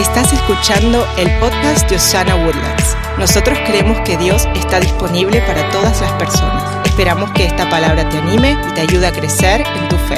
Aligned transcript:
Estás 0.00 0.32
escuchando 0.32 1.06
el 1.18 1.28
podcast 1.40 1.86
de 1.90 1.96
Osana 1.96 2.34
Woodlands. 2.34 2.96
Nosotros 3.18 3.58
creemos 3.66 4.00
que 4.00 4.16
Dios 4.16 4.48
está 4.54 4.80
disponible 4.80 5.42
para 5.42 5.68
todas 5.68 6.00
las 6.00 6.10
personas. 6.12 6.86
Esperamos 6.86 7.30
que 7.32 7.44
esta 7.44 7.68
palabra 7.68 8.08
te 8.08 8.16
anime 8.16 8.56
y 8.66 8.72
te 8.72 8.80
ayude 8.80 9.06
a 9.06 9.12
crecer 9.12 9.60
en 9.60 9.88
tu 9.90 9.96
fe. 9.96 10.16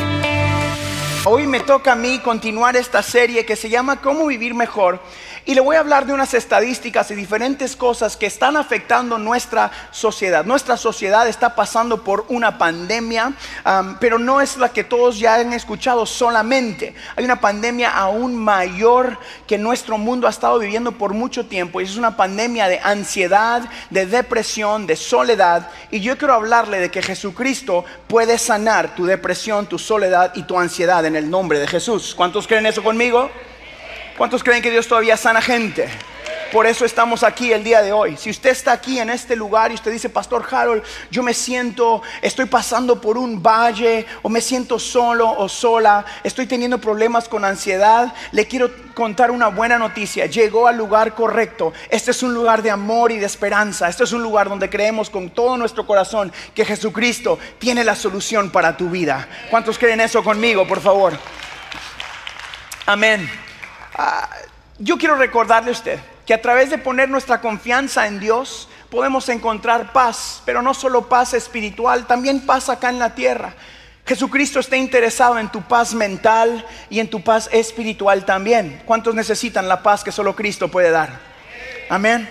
Hoy 1.25 1.49
me 1.49 1.59
toca 1.59 1.93
a 1.93 1.97
mí 1.97 2.21
continuar 2.21 2.77
esta 2.77 3.03
serie 3.03 3.45
que 3.45 3.57
se 3.57 3.71
llama 3.71 4.01
Cómo 4.01 4.27
vivir 4.27 4.55
mejor 4.55 5.01
y 5.45 5.55
le 5.55 5.61
voy 5.61 5.77
a 5.77 5.81
hablar 5.81 6.07
de 6.07 6.13
unas 6.13 6.35
estadísticas 6.35 7.11
y 7.11 7.15
diferentes 7.15 7.77
cosas 7.77 8.17
que 8.17 8.27
están 8.27 8.57
afectando 8.57 9.19
nuestra 9.19 9.71
sociedad. 9.91 10.45
Nuestra 10.45 10.77
sociedad 10.77 11.27
está 11.27 11.55
pasando 11.55 12.05
por 12.05 12.27
una 12.29 12.59
pandemia, 12.59 13.33
pero 13.99 14.19
no 14.19 14.41
es 14.41 14.57
la 14.57 14.69
que 14.69 14.85
todos 14.85 15.19
ya 15.19 15.35
han 15.35 15.53
escuchado 15.53 16.07
solamente. 16.07 16.95
Hay 17.17 17.25
una 17.25 17.41
pandemia 17.41 17.91
aún 17.91 18.37
mayor 18.37 19.19
que 19.47 19.59
nuestro 19.59 19.99
mundo 19.99 20.27
ha 20.27 20.31
estado 20.31 20.59
viviendo 20.59 20.93
por 20.93 21.13
mucho 21.13 21.47
tiempo 21.47 21.81
y 21.81 21.85
es 21.85 21.97
una 21.97 22.17
pandemia 22.17 22.69
de 22.69 22.81
ansiedad, 22.81 23.63
de 23.91 24.07
depresión, 24.07 24.87
de 24.87 24.97
soledad. 24.97 25.69
Y 25.91 26.01
yo 26.01 26.17
quiero 26.17 26.35
hablarle 26.35 26.79
de 26.79 26.91
que 26.91 27.03
Jesucristo 27.03 27.85
puede 28.07 28.39
sanar 28.39 28.95
tu 28.95 29.07
depresión, 29.07 29.67
tu 29.67 29.79
soledad 29.79 30.33
y 30.35 30.45
tu 30.45 30.59
ansiedad 30.59 31.05
en 31.05 31.17
el 31.17 31.29
nombre 31.29 31.59
de 31.59 31.67
Jesús. 31.67 32.15
¿Cuántos 32.15 32.47
creen 32.47 32.67
eso 32.67 32.83
conmigo? 32.83 33.31
¿Cuántos 34.17 34.45
creen 34.45 34.63
que 34.63 34.71
Dios 34.71 34.87
todavía 34.87 35.17
sana 35.17 35.41
gente? 35.41 35.89
Por 36.53 36.67
eso 36.67 36.85
estamos 36.85 37.23
aquí 37.23 37.51
el 37.51 37.65
día 37.65 37.81
de 37.81 37.93
hoy. 37.93 38.19
Si 38.19 38.29
usted 38.29 38.51
está 38.51 38.73
aquí 38.73 38.99
en 38.99 39.09
este 39.09 39.35
lugar 39.35 39.71
y 39.71 39.75
usted 39.75 39.91
dice, 39.91 40.11
Pastor 40.11 40.47
Harold, 40.51 40.83
yo 41.11 41.23
me 41.23 41.33
siento, 41.33 42.03
estoy 42.21 42.45
pasando 42.45 43.01
por 43.01 43.17
un 43.17 43.43
valle 43.43 44.05
o 44.21 44.29
me 44.29 44.43
siento 44.43 44.79
solo 44.79 45.31
o 45.31 45.49
sola, 45.49 46.05
estoy 46.23 46.45
teniendo 46.45 46.79
problemas 46.79 47.27
con 47.27 47.47
ansiedad, 47.47 48.13
le 48.33 48.47
quiero 48.47 48.71
contar 48.93 49.31
una 49.31 49.49
buena 49.49 49.79
noticia. 49.79 50.27
Llegó 50.27 50.67
al 50.67 50.77
lugar 50.77 51.15
correcto. 51.15 51.73
Este 51.89 52.11
es 52.11 52.23
un 52.23 52.35
lugar 52.35 52.61
de 52.61 52.71
amor 52.71 53.13
y 53.13 53.19
de 53.19 53.25
esperanza. 53.25 53.89
Este 53.89 54.05
es 54.05 54.13
un 54.13 54.23
lugar 54.23 54.51
donde 54.51 54.69
creemos 54.69 55.09
con 55.09 55.31
todo 55.31 55.57
nuestro 55.57 55.87
corazón 55.87 56.31
que 56.55 56.67
Jesucristo 56.67 57.39
tiene 57.59 57.83
la 57.83 57.97
solución 57.97 58.51
para 58.51 58.77
tu 58.77 58.91
vida. 58.91 59.27
¿Cuántos 59.49 59.79
creen 59.79 60.03
eso 60.03 60.23
conmigo, 60.23 60.69
por 60.69 60.83
favor? 60.83 61.19
Amén. 62.85 63.52
Ah, 63.95 64.29
yo 64.79 64.97
quiero 64.99 65.17
recordarle 65.17 65.71
a 65.71 65.73
usted 65.73 65.99
que 66.27 66.35
a 66.35 66.41
través 66.41 66.71
de 66.71 66.79
poner 66.79 67.09
nuestra 67.09 67.41
confianza 67.41 68.07
en 68.07 68.21
Dios 68.21 68.69
podemos 68.91 69.29
encontrar 69.29 69.93
paz, 69.93 70.43
pero 70.45 70.63
no 70.63 70.75
solo 70.75 71.09
paz 71.09 71.35
espiritual, 71.35 72.07
también 72.07 72.47
paz 72.47 72.69
acá 72.69 72.89
en 72.91 72.99
la 72.99 73.15
tierra. 73.15 73.55
Jesucristo 74.05 74.59
está 74.61 74.77
interesado 74.77 75.39
en 75.39 75.49
tu 75.49 75.63
paz 75.63 75.95
mental 75.95 76.67
y 76.91 77.01
en 77.01 77.09
tu 77.09 77.23
paz 77.23 77.49
espiritual 77.53 78.25
también. 78.25 78.83
¿Cuántos 78.85 79.15
necesitan 79.15 79.69
la 79.69 79.83
paz 79.83 80.03
que 80.03 80.11
solo 80.11 80.35
Cristo 80.35 80.69
puede 80.69 80.91
dar? 80.91 81.21
Amén. 81.89 82.29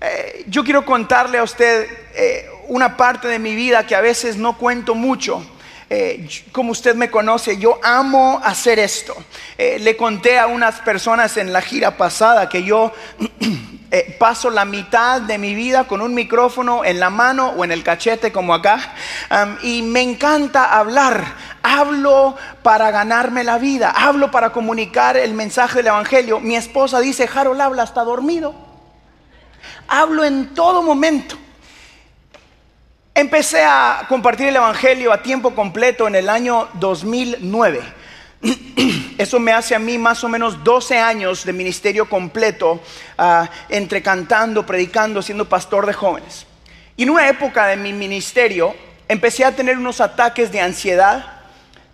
Eh, 0.00 0.44
yo 0.48 0.64
quiero 0.64 0.84
contarle 0.84 1.38
a 1.38 1.42
usted 1.42 1.88
eh, 2.14 2.48
una 2.68 2.96
parte 2.96 3.28
de 3.28 3.38
mi 3.38 3.54
vida 3.54 3.86
que 3.86 3.94
a 3.94 4.00
veces 4.00 4.36
no 4.36 4.56
cuento 4.56 4.94
mucho 4.94 5.44
eh, 5.92 6.28
como 6.52 6.70
usted 6.70 6.94
me 6.94 7.10
conoce, 7.10 7.56
yo 7.56 7.80
amo 7.82 8.40
hacer 8.44 8.78
esto. 8.78 9.12
Eh, 9.58 9.80
le 9.80 9.96
conté 9.96 10.38
a 10.38 10.46
unas 10.46 10.76
personas 10.82 11.36
en 11.36 11.52
la 11.52 11.60
gira 11.60 11.96
pasada 11.96 12.48
que 12.48 12.62
yo 12.62 12.92
eh, 13.90 14.14
paso 14.16 14.50
la 14.50 14.64
mitad 14.64 15.20
de 15.20 15.36
mi 15.36 15.52
vida 15.52 15.88
con 15.88 16.00
un 16.00 16.14
micrófono 16.14 16.84
en 16.84 17.00
la 17.00 17.10
mano 17.10 17.48
o 17.56 17.64
en 17.64 17.72
el 17.72 17.82
cachete 17.82 18.30
como 18.30 18.54
acá 18.54 18.94
y 19.64 19.82
me 19.82 20.00
encanta 20.00 20.78
hablar. 20.78 21.24
Hablo 21.60 22.36
para 22.62 22.92
ganarme 22.92 23.42
la 23.42 23.58
vida, 23.58 23.90
hablo 23.90 24.30
para 24.30 24.52
comunicar 24.52 25.16
el 25.16 25.34
mensaje 25.34 25.78
del 25.78 25.88
Evangelio. 25.88 26.38
Mi 26.38 26.54
esposa 26.54 27.00
dice, 27.00 27.28
Harold 27.34 27.60
habla 27.60 27.82
hasta 27.82 28.04
dormido. 28.04 28.54
Hablo 29.88 30.22
en 30.22 30.54
todo 30.54 30.84
momento. 30.84 31.36
Empecé 33.20 33.62
a 33.62 34.06
compartir 34.08 34.48
el 34.48 34.56
Evangelio 34.56 35.12
a 35.12 35.22
tiempo 35.22 35.54
completo 35.54 36.08
en 36.08 36.14
el 36.14 36.30
año 36.30 36.70
2009. 36.72 37.82
Eso 39.18 39.38
me 39.38 39.52
hace 39.52 39.74
a 39.74 39.78
mí 39.78 39.98
más 39.98 40.24
o 40.24 40.28
menos 40.30 40.64
12 40.64 40.98
años 40.98 41.44
de 41.44 41.52
ministerio 41.52 42.08
completo, 42.08 42.80
ah, 43.18 43.46
entre 43.68 44.02
cantando, 44.02 44.64
predicando, 44.64 45.20
siendo 45.20 45.46
pastor 45.46 45.84
de 45.84 45.92
jóvenes. 45.92 46.46
Y 46.96 47.02
en 47.02 47.10
una 47.10 47.28
época 47.28 47.66
de 47.66 47.76
mi 47.76 47.92
ministerio 47.92 48.74
empecé 49.06 49.44
a 49.44 49.54
tener 49.54 49.76
unos 49.76 50.00
ataques 50.00 50.50
de 50.50 50.62
ansiedad, 50.62 51.42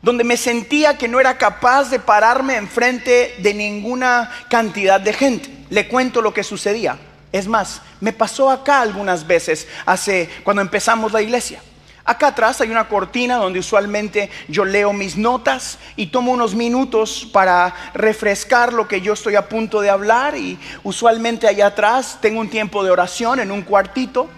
donde 0.02 0.22
me 0.22 0.36
sentía 0.36 0.96
que 0.96 1.08
no 1.08 1.18
era 1.18 1.38
capaz 1.38 1.90
de 1.90 1.98
pararme 1.98 2.54
enfrente 2.54 3.34
de 3.38 3.52
ninguna 3.52 4.30
cantidad 4.48 5.00
de 5.00 5.12
gente. 5.12 5.50
Le 5.70 5.88
cuento 5.88 6.22
lo 6.22 6.32
que 6.32 6.44
sucedía. 6.44 6.96
Es 7.32 7.46
más, 7.46 7.82
me 8.00 8.12
pasó 8.12 8.50
acá 8.50 8.80
algunas 8.80 9.26
veces, 9.26 9.66
hace 9.84 10.30
cuando 10.44 10.62
empezamos 10.62 11.12
la 11.12 11.22
iglesia. 11.22 11.60
Acá 12.04 12.28
atrás 12.28 12.60
hay 12.60 12.70
una 12.70 12.88
cortina 12.88 13.34
donde 13.34 13.58
usualmente 13.58 14.30
yo 14.46 14.64
leo 14.64 14.92
mis 14.92 15.16
notas 15.16 15.76
y 15.96 16.06
tomo 16.06 16.30
unos 16.30 16.54
minutos 16.54 17.28
para 17.32 17.74
refrescar 17.94 18.72
lo 18.72 18.86
que 18.86 19.00
yo 19.00 19.14
estoy 19.14 19.34
a 19.34 19.48
punto 19.48 19.80
de 19.80 19.90
hablar 19.90 20.36
y 20.36 20.56
usualmente 20.84 21.48
allá 21.48 21.66
atrás 21.66 22.18
tengo 22.20 22.40
un 22.40 22.48
tiempo 22.48 22.84
de 22.84 22.92
oración 22.92 23.40
en 23.40 23.50
un 23.50 23.62
cuartito 23.62 24.28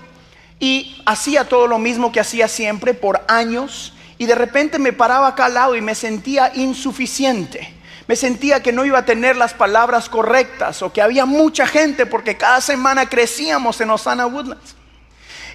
y 0.59 1.03
hacía 1.05 1.47
todo 1.47 1.67
lo 1.67 1.79
mismo 1.79 2.11
que 2.11 2.21
hacía 2.21 2.49
siempre 2.49 2.95
por 2.95 3.21
años 3.29 3.93
y 4.17 4.25
de 4.25 4.35
repente 4.35 4.79
me 4.79 4.95
paraba 4.95 5.29
acá 5.29 5.45
al 5.45 5.55
lado 5.55 5.77
y 5.77 5.83
me 5.83 5.95
sentía 5.95 6.51
insuficiente 6.55 7.78
me 8.09 8.17
sentía 8.17 8.63
que 8.63 8.73
no 8.73 8.87
iba 8.87 8.99
a 8.99 9.05
tener 9.05 9.37
las 9.37 9.53
palabras 9.53 10.09
correctas 10.09 10.81
o 10.81 10.91
que 10.91 11.03
había 11.03 11.27
mucha 11.27 11.67
gente 11.67 12.07
porque 12.07 12.39
cada 12.39 12.63
semana 12.63 13.07
crecíamos 13.07 13.81
en 13.83 13.91
Osana 13.91 14.27
Woodlands. 14.27 14.75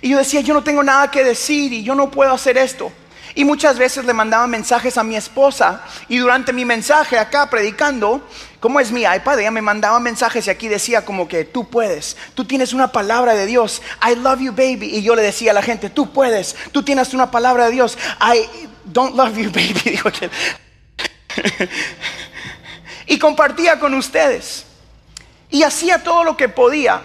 Y 0.01 0.09
yo 0.09 0.19
decía, 0.19 0.41
yo 0.41 0.53
no 0.53 0.63
tengo 0.63 0.83
nada 0.83 1.09
que 1.09 1.23
decir 1.23 1.73
y 1.73 1.83
yo 1.83 1.95
no 1.95 2.11
puedo 2.11 2.31
hacer 2.31 2.57
esto. 2.57 2.91
Y 3.33 3.43
muchas 3.43 3.79
veces 3.79 4.05
le 4.05 4.13
mandaba 4.13 4.45
mensajes 4.45 4.99
a 4.99 5.03
mi 5.03 5.15
esposa 5.15 5.81
y 6.07 6.19
durante 6.19 6.53
mi 6.53 6.63
mensaje 6.63 7.17
acá 7.17 7.49
predicando, 7.49 8.21
como 8.59 8.79
es 8.79 8.91
mi 8.91 9.01
iPad, 9.01 9.39
ella 9.39 9.49
me 9.49 9.63
mandaba 9.63 9.99
mensajes 9.99 10.45
y 10.45 10.51
aquí 10.51 10.67
decía 10.67 11.03
como 11.03 11.27
que 11.27 11.45
tú 11.45 11.67
puedes, 11.67 12.15
tú 12.35 12.45
tienes 12.45 12.73
una 12.73 12.91
palabra 12.91 13.33
de 13.33 13.47
Dios, 13.47 13.81
I 14.07 14.15
love 14.15 14.41
you 14.41 14.51
baby. 14.51 14.95
Y 14.95 15.01
yo 15.01 15.15
le 15.15 15.23
decía 15.23 15.49
a 15.49 15.55
la 15.55 15.63
gente, 15.63 15.89
tú 15.89 16.13
puedes, 16.13 16.55
tú 16.71 16.83
tienes 16.83 17.15
una 17.15 17.31
palabra 17.31 17.65
de 17.65 17.71
Dios, 17.71 17.97
I 18.21 18.47
don't 18.85 19.15
love 19.15 19.35
you 19.35 19.49
baby. 19.51 19.99
Que 20.11 20.29
y 23.07 23.19
compartía 23.19 23.79
con 23.79 23.93
ustedes. 23.93 24.65
Y 25.49 25.63
hacía 25.63 26.03
todo 26.03 26.23
lo 26.23 26.35
que 26.35 26.49
podía, 26.49 27.01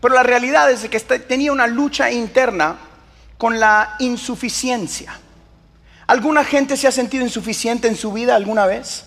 pero 0.00 0.14
la 0.14 0.22
realidad 0.22 0.70
es 0.70 0.88
que 0.88 0.96
este, 0.96 1.18
tenía 1.18 1.52
una 1.52 1.66
lucha 1.66 2.10
interna 2.10 2.76
con 3.36 3.58
la 3.58 3.96
insuficiencia. 3.98 5.18
¿Alguna 6.06 6.44
gente 6.44 6.76
se 6.76 6.88
ha 6.88 6.92
sentido 6.92 7.24
insuficiente 7.24 7.88
en 7.88 7.96
su 7.96 8.12
vida 8.12 8.34
alguna 8.34 8.66
vez? 8.66 9.04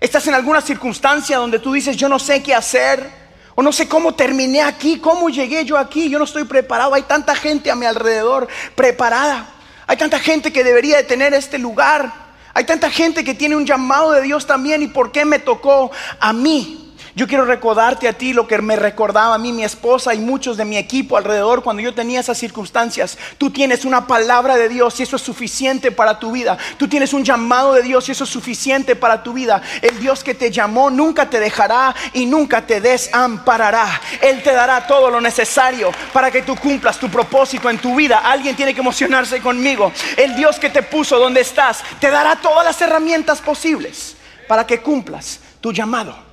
¿Estás 0.00 0.26
en 0.28 0.34
alguna 0.34 0.60
circunstancia 0.60 1.36
donde 1.36 1.58
tú 1.58 1.72
dices, 1.72 1.96
yo 1.96 2.08
no 2.08 2.18
sé 2.18 2.42
qué 2.42 2.54
hacer? 2.54 3.20
O 3.54 3.62
no 3.62 3.72
sé 3.72 3.88
cómo 3.88 4.14
terminé 4.14 4.62
aquí, 4.62 4.98
cómo 4.98 5.28
llegué 5.28 5.64
yo 5.64 5.76
aquí, 5.76 6.08
yo 6.08 6.18
no 6.18 6.24
estoy 6.24 6.44
preparado. 6.44 6.94
Hay 6.94 7.02
tanta 7.02 7.34
gente 7.34 7.70
a 7.70 7.74
mi 7.74 7.84
alrededor 7.84 8.48
preparada. 8.74 9.46
Hay 9.86 9.96
tanta 9.96 10.18
gente 10.18 10.52
que 10.52 10.64
debería 10.64 10.96
de 10.96 11.02
tener 11.02 11.34
este 11.34 11.58
lugar. 11.58 12.10
Hay 12.54 12.64
tanta 12.64 12.90
gente 12.90 13.24
que 13.24 13.34
tiene 13.34 13.56
un 13.56 13.66
llamado 13.66 14.12
de 14.12 14.22
Dios 14.22 14.46
también 14.46 14.82
y 14.82 14.88
por 14.88 15.12
qué 15.12 15.24
me 15.24 15.38
tocó 15.38 15.90
a 16.18 16.32
mí. 16.32 16.89
Yo 17.16 17.26
quiero 17.26 17.44
recordarte 17.44 18.06
a 18.06 18.12
ti 18.12 18.32
lo 18.32 18.46
que 18.46 18.58
me 18.62 18.76
recordaba 18.76 19.34
a 19.34 19.38
mí 19.38 19.52
mi 19.52 19.64
esposa 19.64 20.14
y 20.14 20.18
muchos 20.18 20.56
de 20.56 20.64
mi 20.64 20.76
equipo 20.76 21.16
alrededor 21.16 21.62
cuando 21.62 21.82
yo 21.82 21.92
tenía 21.92 22.20
esas 22.20 22.38
circunstancias. 22.38 23.18
Tú 23.36 23.50
tienes 23.50 23.84
una 23.84 24.06
palabra 24.06 24.56
de 24.56 24.68
Dios 24.68 25.00
y 25.00 25.02
eso 25.02 25.16
es 25.16 25.22
suficiente 25.22 25.90
para 25.90 26.20
tu 26.20 26.30
vida. 26.30 26.56
Tú 26.78 26.86
tienes 26.86 27.12
un 27.12 27.24
llamado 27.24 27.72
de 27.72 27.82
Dios 27.82 28.08
y 28.08 28.12
eso 28.12 28.24
es 28.24 28.30
suficiente 28.30 28.94
para 28.94 29.24
tu 29.24 29.32
vida. 29.32 29.60
El 29.82 29.98
Dios 29.98 30.22
que 30.22 30.34
te 30.34 30.52
llamó 30.52 30.88
nunca 30.88 31.28
te 31.28 31.40
dejará 31.40 31.94
y 32.12 32.26
nunca 32.26 32.64
te 32.64 32.80
desamparará. 32.80 34.00
Él 34.22 34.40
te 34.42 34.52
dará 34.52 34.86
todo 34.86 35.10
lo 35.10 35.20
necesario 35.20 35.90
para 36.12 36.30
que 36.30 36.42
tú 36.42 36.54
cumplas 36.54 36.98
tu 36.98 37.10
propósito 37.10 37.68
en 37.68 37.78
tu 37.78 37.96
vida. 37.96 38.18
Alguien 38.18 38.54
tiene 38.54 38.72
que 38.72 38.80
emocionarse 38.80 39.40
conmigo. 39.40 39.92
El 40.16 40.36
Dios 40.36 40.60
que 40.60 40.70
te 40.70 40.84
puso 40.84 41.18
donde 41.18 41.40
estás 41.40 41.82
te 41.98 42.08
dará 42.08 42.36
todas 42.36 42.64
las 42.64 42.80
herramientas 42.80 43.40
posibles 43.40 44.14
para 44.46 44.64
que 44.64 44.80
cumplas 44.80 45.40
tu 45.60 45.72
llamado. 45.72 46.29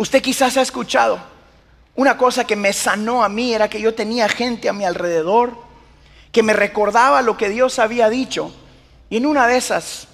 Usted 0.00 0.22
quizás 0.22 0.56
ha 0.56 0.62
escuchado. 0.62 1.20
Una 1.94 2.16
cosa 2.16 2.44
que 2.44 2.56
me 2.56 2.72
sanó 2.72 3.22
a 3.22 3.28
mí 3.28 3.52
era 3.52 3.68
que 3.68 3.82
yo 3.82 3.92
tenía 3.92 4.30
gente 4.30 4.70
a 4.70 4.72
mi 4.72 4.86
alrededor 4.86 5.58
que 6.32 6.42
me 6.42 6.54
recordaba 6.54 7.20
lo 7.20 7.36
que 7.36 7.50
Dios 7.50 7.78
había 7.78 8.08
dicho. 8.08 8.50
Y 9.10 9.18
en 9.18 9.26
una 9.26 9.46
de 9.46 9.58
esas 9.58 10.08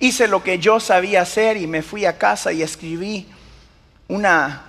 hice 0.00 0.28
lo 0.28 0.42
que 0.42 0.58
yo 0.58 0.80
sabía 0.80 1.22
hacer 1.22 1.56
y 1.56 1.66
me 1.66 1.80
fui 1.80 2.04
a 2.04 2.18
casa 2.18 2.52
y 2.52 2.62
escribí 2.62 3.26
una 4.06 4.66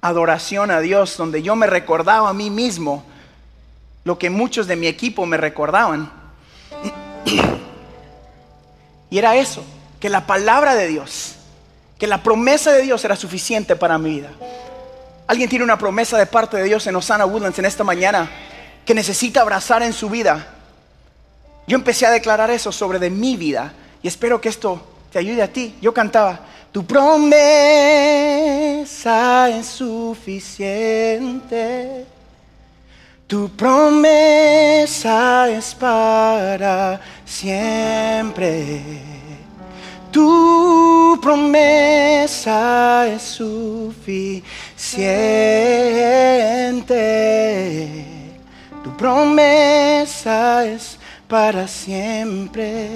adoración 0.00 0.70
a 0.70 0.80
Dios 0.80 1.18
donde 1.18 1.42
yo 1.42 1.54
me 1.54 1.66
recordaba 1.66 2.30
a 2.30 2.32
mí 2.32 2.48
mismo 2.48 3.04
lo 4.04 4.18
que 4.18 4.30
muchos 4.30 4.66
de 4.66 4.76
mi 4.76 4.86
equipo 4.86 5.26
me 5.26 5.36
recordaban. 5.36 6.10
Y 9.10 9.18
era 9.18 9.36
eso, 9.36 9.62
que 10.00 10.08
la 10.08 10.26
palabra 10.26 10.74
de 10.74 10.88
Dios 10.88 11.36
que 11.98 12.06
la 12.06 12.22
promesa 12.22 12.72
de 12.72 12.82
Dios 12.82 13.04
era 13.04 13.16
suficiente 13.16 13.76
para 13.76 13.98
mi 13.98 14.16
vida. 14.16 14.30
Alguien 15.26 15.48
tiene 15.48 15.64
una 15.64 15.78
promesa 15.78 16.18
de 16.18 16.26
parte 16.26 16.56
de 16.56 16.64
Dios 16.64 16.86
en 16.86 16.96
Osana 16.96 17.24
Woodlands 17.24 17.58
en 17.58 17.64
esta 17.64 17.84
mañana 17.84 18.30
que 18.84 18.94
necesita 18.94 19.40
abrazar 19.40 19.82
en 19.82 19.92
su 19.92 20.10
vida. 20.10 20.46
Yo 21.66 21.76
empecé 21.76 22.04
a 22.06 22.10
declarar 22.10 22.50
eso 22.50 22.70
sobre 22.72 22.98
de 22.98 23.10
mi 23.10 23.36
vida 23.36 23.72
y 24.02 24.08
espero 24.08 24.40
que 24.40 24.50
esto 24.50 24.86
te 25.10 25.18
ayude 25.18 25.42
a 25.42 25.52
ti. 25.52 25.76
Yo 25.80 25.94
cantaba, 25.94 26.40
tu 26.70 26.84
promesa 26.84 27.38
es 29.48 29.66
suficiente. 29.66 30.44
Tu 33.26 33.48
promesa 33.56 35.48
es 35.48 35.74
para 35.74 37.00
siempre. 37.24 39.13
Tu 40.14 41.18
promesa 41.20 43.04
es 43.08 43.20
suficiente. 43.20 44.44
Tu 48.84 48.96
promesa 48.96 50.64
es 50.66 50.96
para 51.26 51.66
siempre. 51.66 52.88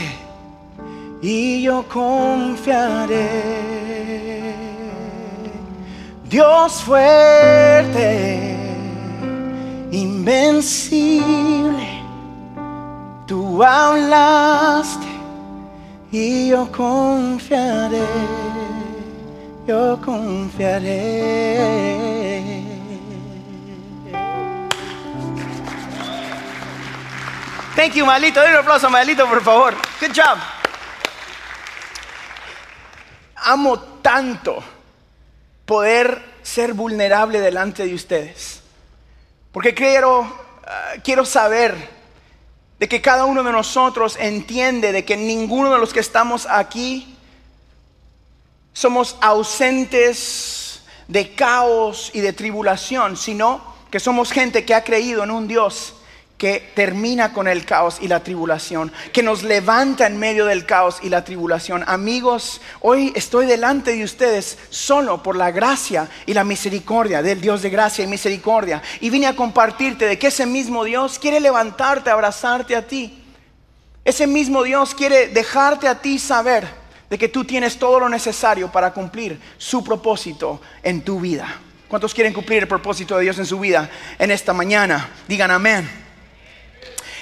y 1.21 1.61
yo 1.61 1.85
confiaré. 1.87 3.74
Dios 6.35 6.83
fuerte, 6.83 8.57
invencible, 9.89 11.23
tú 13.25 13.63
hablaste 13.63 15.07
y 16.11 16.49
yo 16.49 16.69
confiaré, 16.73 18.03
yo 19.65 19.97
confiaré. 20.03 21.55
Thank 27.77 27.93
you, 27.93 28.05
Malito. 28.05 28.41
Denle 28.41 28.57
un 28.57 28.63
aplauso 28.63 28.87
a 28.87 28.89
Malito, 28.89 29.25
por 29.25 29.41
favor. 29.41 29.73
Good 30.01 30.11
job. 30.13 30.37
Amo 33.37 33.79
tanto 34.01 34.74
poder 35.65 36.23
ser 36.43 36.73
vulnerable 36.73 37.41
delante 37.41 37.85
de 37.85 37.93
ustedes. 37.93 38.61
Porque 39.51 39.73
quiero, 39.73 40.21
ah, 40.65 40.93
quiero 41.03 41.25
saber 41.25 41.89
de 42.79 42.87
que 42.87 43.01
cada 43.01 43.25
uno 43.25 43.43
de 43.43 43.51
nosotros 43.51 44.17
entiende 44.19 44.91
de 44.91 45.05
que 45.05 45.17
ninguno 45.17 45.71
de 45.73 45.79
los 45.79 45.93
que 45.93 46.01
estamos 46.01 46.45
aquí 46.49 47.17
somos 48.73 49.17
ausentes 49.21 50.81
de 51.07 51.33
caos 51.33 52.11
y 52.13 52.19
de 52.19 52.33
tribulación, 52.33 53.15
sino 53.15 53.75
que 53.89 53.99
somos 53.99 54.31
gente 54.31 54.65
que 54.65 54.75
ha 54.75 54.83
creído 54.83 55.23
en 55.23 55.31
un 55.31 55.47
Dios 55.47 55.94
que 56.37 56.71
termina 56.75 57.31
con 57.31 57.47
el 57.47 57.65
caos 57.65 57.99
y 58.01 58.07
la 58.07 58.21
tribulación, 58.21 58.91
que 59.13 59.23
nos 59.23 59.43
levanta 59.43 60.05
en 60.05 60.17
medio 60.17 60.45
del 60.45 60.65
caos 60.65 60.99
y 61.01 61.09
la 61.09 61.23
tribulación. 61.23 61.83
Amigos, 61.87 62.59
hoy 62.81 63.13
estoy 63.15 63.45
delante 63.45 63.95
de 63.95 64.03
ustedes 64.03 64.57
solo 64.69 65.23
por 65.23 65.37
la 65.37 65.51
gracia 65.51 66.09
y 66.25 66.33
la 66.33 66.43
misericordia 66.43 67.21
del 67.21 67.39
Dios 67.39 67.61
de 67.61 67.69
gracia 67.69 68.03
y 68.03 68.07
misericordia. 68.07 68.81
Y 68.99 69.09
vine 69.09 69.27
a 69.27 69.35
compartirte 69.35 70.07
de 70.07 70.19
que 70.19 70.27
ese 70.27 70.45
mismo 70.45 70.83
Dios 70.83 71.19
quiere 71.19 71.39
levantarte, 71.39 72.09
abrazarte 72.09 72.75
a 72.75 72.85
ti. 72.85 73.23
Ese 74.03 74.27
mismo 74.27 74.63
Dios 74.63 74.93
quiere 74.93 75.27
dejarte 75.29 75.87
a 75.87 76.01
ti 76.01 76.19
saber 76.19 76.67
de 77.09 77.17
que 77.17 77.29
tú 77.29 77.45
tienes 77.45 77.77
todo 77.79 77.99
lo 77.99 78.09
necesario 78.09 78.71
para 78.71 78.91
cumplir 78.91 79.39
su 79.57 79.83
propósito 79.83 80.61
en 80.83 81.01
tu 81.01 81.19
vida. 81.19 81.61
¿Cuántos 81.87 82.13
quieren 82.13 82.33
cumplir 82.33 82.63
el 82.63 82.67
propósito 82.67 83.15
de 83.15 83.23
Dios 83.23 83.39
en 83.39 83.45
su 83.45 83.59
vida 83.59 83.89
en 84.19 84.31
esta 84.31 84.53
mañana? 84.53 85.09
Digan 85.27 85.49
amén. 85.49 86.04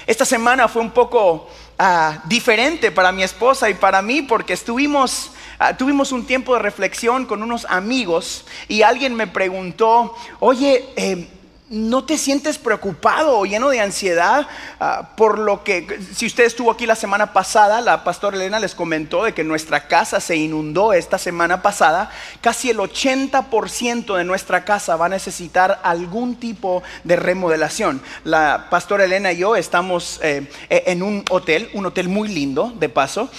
Esta 0.06 0.26
semana 0.26 0.68
fue 0.68 0.82
un 0.82 0.92
poco 0.92 1.48
ah, 1.80 2.22
diferente 2.26 2.92
para 2.92 3.12
mi 3.12 3.24
esposa 3.24 3.70
y 3.70 3.74
para 3.74 4.02
mí 4.02 4.22
porque 4.22 4.54
estuvimos, 4.54 5.32
ah, 5.60 5.78
tuvimos 5.78 6.12
un 6.12 6.26
tiempo 6.26 6.54
de 6.54 6.60
reflexión 6.60 7.26
con 7.26 7.42
unos 7.42 7.66
amigos 7.70 8.46
y 8.68 8.82
alguien 8.82 9.16
me 9.16 9.28
preguntó, 9.28 10.14
oye, 10.40 10.90
eh, 10.98 11.28
¿No 11.74 12.04
te 12.04 12.20
sientes 12.20 12.60
preocupado 12.60 13.40
o 13.40 13.48
lleno 13.48 13.70
de 13.70 13.82
ansiedad 13.82 14.46
ah, 14.80 15.10
por 15.18 15.40
lo 15.40 15.64
que, 15.64 16.00
si 16.14 16.28
usted 16.28 16.44
estuvo 16.44 16.70
aquí 16.70 16.86
la 16.86 16.94
semana 16.94 17.34
pasada, 17.34 17.82
la 17.82 18.04
pastora 18.04 18.38
Elena 18.38 18.60
les 18.60 18.76
comentó 18.76 19.24
de 19.24 19.34
que 19.34 19.44
nuestra 19.44 19.88
casa 19.88 20.20
se 20.20 20.36
inundó 20.36 20.94
esta 20.94 21.18
semana 21.18 21.64
pasada, 21.64 22.12
casi 22.42 22.70
el 22.70 22.78
80% 22.78 24.16
de 24.16 24.24
nuestra 24.24 24.66
casa 24.66 24.98
va 24.98 25.08
a 25.08 25.10
necesitar 25.10 25.80
algún 25.82 26.36
tipo 26.36 26.84
de 27.04 27.16
remodelación. 27.16 28.04
La 28.24 28.68
pastora 28.70 29.06
Elena 29.06 29.32
y 29.32 29.38
yo 29.38 29.56
estamos 29.56 30.20
eh, 30.22 30.48
e, 30.70 30.84
en 30.86 31.02
un 31.02 31.26
hotel, 31.32 31.72
un 31.74 31.88
hotel 31.88 32.08
muy 32.08 32.28
lindo, 32.28 32.72
de 32.76 32.88
paso, 32.88 33.32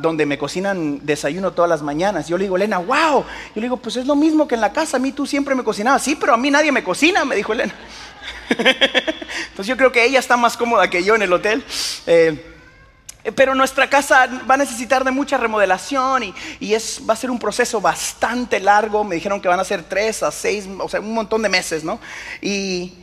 donde 0.00 0.26
me 0.26 0.38
cocinan 0.38 1.06
desayuno 1.06 1.52
todas 1.52 1.68
las 1.68 1.82
mañanas. 1.82 2.26
Yo 2.26 2.36
le 2.36 2.46
digo, 2.46 2.56
Elena, 2.56 2.78
wow, 2.78 3.20
yo 3.20 3.24
le 3.54 3.62
digo, 3.62 3.76
pues 3.76 3.94
es 3.94 4.06
lo 4.06 4.16
mismo 4.16 4.48
que 4.48 4.56
en 4.56 4.60
la 4.60 4.72
casa, 4.72 4.96
a 4.96 5.00
mí 5.00 5.12
tú 5.12 5.24
siempre 5.24 5.54
me 5.54 5.62
cocinabas, 5.62 6.02
sí, 6.02 6.16
pero 6.16 6.34
a 6.34 6.36
mí 6.36 6.50
nadie 6.50 6.72
me 6.72 6.82
cocina, 6.82 7.24
me 7.24 7.36
dijo 7.36 7.52
Elena. 7.52 7.75
Entonces 8.58 9.66
yo 9.66 9.76
creo 9.76 9.92
que 9.92 10.04
ella 10.04 10.18
está 10.18 10.36
más 10.36 10.56
cómoda 10.56 10.88
que 10.88 11.02
yo 11.02 11.14
en 11.14 11.22
el 11.22 11.32
hotel. 11.32 11.64
Eh, 12.06 12.52
pero 13.34 13.54
nuestra 13.54 13.90
casa 13.90 14.28
va 14.48 14.54
a 14.54 14.58
necesitar 14.58 15.02
de 15.02 15.10
mucha 15.10 15.36
remodelación 15.36 16.34
y, 16.60 16.74
es, 16.74 17.02
va 17.08 17.14
a 17.14 17.16
ser 17.16 17.30
un 17.30 17.38
proceso 17.38 17.80
bastante 17.80 18.60
largo. 18.60 19.02
Me 19.02 19.16
dijeron 19.16 19.40
que 19.40 19.48
van 19.48 19.58
a 19.58 19.64
ser 19.64 19.82
tres 19.82 20.22
a 20.22 20.30
seis, 20.30 20.68
o 20.78 20.88
sea, 20.88 21.00
un 21.00 21.14
montón 21.14 21.42
de 21.42 21.48
meses, 21.48 21.82
¿no? 21.82 21.98
Y, 22.40 22.94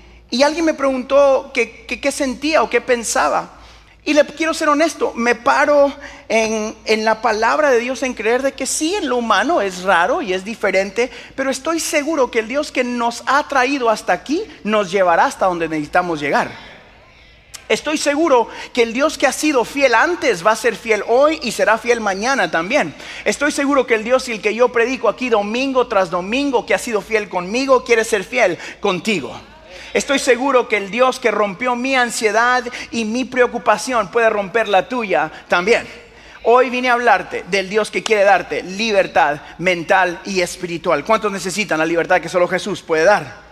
alguien 0.44 0.66
me 0.66 0.74
preguntó 0.74 1.52
qué 1.54 2.12
sentía 2.12 2.64
o 2.64 2.70
qué 2.70 2.82
pensaba. 2.82 3.63
Y 4.06 4.14
le 4.14 4.26
quiero 4.26 4.54
ser 4.54 4.68
honesto, 4.68 5.14
me 5.16 5.34
paro 5.34 5.94
en, 6.28 7.06
la 7.06 7.22
palabra 7.22 7.72
de 7.72 7.80
Dios 7.80 8.04
en 8.04 8.14
creer 8.14 8.42
de 8.42 8.52
que 8.52 8.66
sí, 8.66 8.96
en 8.96 9.08
lo 9.08 9.16
humano 9.16 9.62
es 9.62 9.84
raro 9.84 10.22
y 10.22 10.34
es 10.34 10.44
diferente, 10.44 11.10
pero 11.36 11.50
estoy 11.50 11.80
seguro 11.80 12.30
que 12.30 12.40
el 12.40 12.50
Dios 12.50 12.74
que 12.74 12.84
nos 12.84 13.24
ha 13.28 13.48
traído 13.48 13.90
hasta 13.90 14.12
aquí 14.12 14.44
nos 14.66 14.92
llevará 14.92 15.26
hasta 15.26 15.46
donde 15.46 15.70
necesitamos 15.70 16.20
llegar. 16.20 16.52
Estoy 17.70 17.98
seguro 17.98 18.50
que 18.74 18.84
el 18.84 18.92
Dios 18.92 19.18
que 19.18 19.26
ha 19.26 19.32
sido 19.32 19.64
fiel 19.64 19.96
antes 19.96 20.46
va 20.46 20.52
a 20.52 20.58
ser 20.58 20.76
fiel 20.76 21.02
hoy 21.08 21.40
y 21.42 21.54
será 21.54 21.78
fiel 21.78 22.02
mañana 22.02 22.52
también. 22.52 22.94
Estoy 23.24 23.54
seguro 23.54 23.88
que 23.88 23.96
el 23.96 24.04
Dios 24.04 24.28
y 24.28 24.34
el 24.34 24.42
que 24.42 24.54
yo 24.54 24.68
predico 24.70 25.08
aquí 25.08 25.30
domingo 25.30 25.88
tras 25.88 26.10
domingo, 26.10 26.66
que 26.66 26.74
ha 26.74 26.78
sido 26.78 27.00
fiel 27.00 27.30
conmigo, 27.30 27.86
quiere 27.86 28.04
ser 28.04 28.26
fiel 28.26 28.58
contigo. 28.82 29.34
Estoy 29.94 30.18
seguro 30.18 30.68
que 30.68 30.78
el 30.78 30.90
Dios 30.90 31.20
que 31.20 31.30
rompió 31.30 31.76
mi 31.76 31.96
ansiedad 31.96 32.64
y 32.92 33.06
mi 33.06 33.26
preocupación 33.26 34.10
puede 34.10 34.30
romper 34.30 34.68
la 34.68 34.90
tuya 34.90 35.32
también. 35.48 35.88
Hoy 36.46 36.70
vine 36.70 36.90
a 36.90 36.94
hablarte 36.94 37.46
del 37.50 37.70
Dios 37.70 37.92
que 37.92 38.04
quiere 38.04 38.24
darte 38.24 38.64
libertad 38.64 39.40
mental 39.60 40.20
y 40.26 40.42
espiritual. 40.42 41.06
¿Cuántos 41.06 41.32
necesitan 41.32 41.80
la 41.80 41.86
libertad 41.86 42.20
que 42.20 42.28
solo 42.28 42.48
Jesús 42.48 42.82
puede 42.82 43.06
dar? 43.06 43.44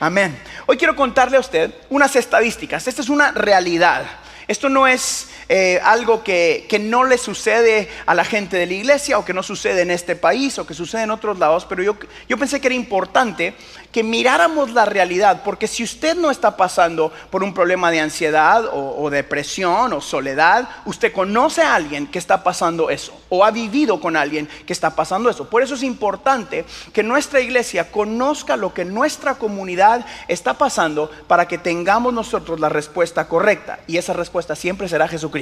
Amén. 0.00 0.36
Hoy 0.66 0.76
quiero 0.76 0.96
contarle 0.96 1.36
a 1.36 1.40
usted 1.40 1.72
unas 1.88 2.16
estadísticas. 2.16 2.86
Esta 2.86 3.00
es 3.00 3.08
una 3.08 3.30
realidad. 3.30 4.04
Esto 4.48 4.68
no 4.68 4.86
es 4.86 5.30
eh, 5.48 5.80
algo 5.82 6.22
que, 6.22 6.66
no 6.80 7.04
le 7.04 7.18
sucede 7.18 7.88
a 8.04 8.14
la 8.14 8.24
gente 8.24 8.56
de 8.56 8.66
la 8.66 8.74
iglesia 8.74 9.18
o 9.18 9.24
que 9.24 9.32
no 9.32 9.42
sucede 9.42 9.82
en 9.82 9.90
este 9.90 10.16
país 10.16 10.58
o 10.58 10.66
que 10.66 10.74
sucede 10.74 11.02
en 11.02 11.10
otros 11.10 11.38
lados, 11.38 11.66
pero 11.68 11.82
yo, 11.82 11.96
yo 12.28 12.36
pensé 12.36 12.60
que 12.60 12.66
era 12.66 12.74
importante 12.74 13.54
que 13.94 14.02
miráramos 14.02 14.72
la 14.72 14.84
realidad, 14.86 15.42
porque 15.44 15.68
si 15.68 15.84
usted 15.84 16.16
no 16.16 16.32
está 16.32 16.56
pasando 16.56 17.12
por 17.30 17.44
un 17.44 17.54
problema 17.54 17.92
de 17.92 18.00
ansiedad 18.00 18.64
o, 18.72 19.08
depresión 19.08 19.92
o 19.92 20.00
soledad, 20.00 20.68
usted 20.84 21.12
conoce 21.12 21.62
a 21.62 21.76
alguien 21.76 22.08
que 22.08 22.18
está 22.18 22.42
pasando 22.42 22.90
eso 22.90 23.16
o 23.28 23.44
ha 23.44 23.52
vivido 23.52 24.00
con 24.00 24.16
alguien 24.16 24.48
que 24.66 24.72
está 24.72 24.96
pasando 24.96 25.30
eso. 25.30 25.48
Por 25.48 25.62
eso 25.62 25.76
es 25.76 25.84
importante 25.84 26.64
que 26.92 27.04
nuestra 27.04 27.40
iglesia 27.40 27.92
conozca 27.92 28.56
lo 28.56 28.74
que 28.74 28.84
nuestra 28.84 29.36
comunidad 29.36 30.04
está 30.26 30.54
pasando 30.54 31.08
para 31.28 31.46
que 31.46 31.58
tengamos 31.58 32.12
nosotros 32.12 32.58
la 32.58 32.68
respuesta 32.68 33.28
correcta 33.28 33.78
y 33.86 33.98
esa 33.98 34.12
respuesta 34.12 34.56
siempre 34.56 34.88
será 34.88 35.06
Jesucristo. 35.06 35.33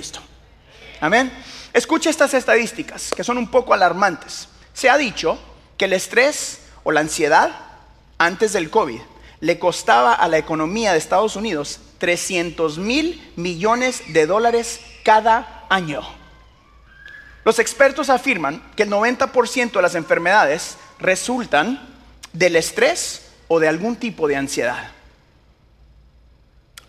Amén. 1.00 1.32
Escucha 1.72 2.10
estas 2.10 2.34
estadísticas 2.34 3.10
que 3.14 3.24
son 3.24 3.38
un 3.38 3.50
poco 3.50 3.74
alarmantes. 3.74 4.48
Se 4.72 4.88
ha 4.88 4.96
dicho 4.96 5.38
que 5.76 5.86
el 5.86 5.92
estrés 5.92 6.60
o 6.84 6.92
la 6.92 7.00
ansiedad 7.00 7.50
antes 8.22 8.52
del 8.52 8.70
COVID, 8.70 9.00
le 9.40 9.58
costaba 9.58 10.14
a 10.14 10.28
la 10.28 10.38
economía 10.38 10.92
de 10.92 10.98
Estados 10.98 11.34
Unidos 11.34 11.80
300 11.98 12.78
mil 12.78 13.32
millones 13.34 14.02
de 14.12 14.26
dólares 14.26 14.80
cada 15.04 15.66
año. 15.68 16.02
Los 17.44 17.58
expertos 17.58 18.08
afirman 18.08 18.62
que 18.76 18.84
el 18.84 18.90
90% 18.90 19.72
de 19.72 19.82
las 19.82 19.96
enfermedades 19.96 20.76
resultan 21.00 21.80
del 22.32 22.54
estrés 22.54 23.32
o 23.48 23.58
de 23.58 23.66
algún 23.66 23.96
tipo 23.96 24.28
de 24.28 24.36
ansiedad. 24.36 24.92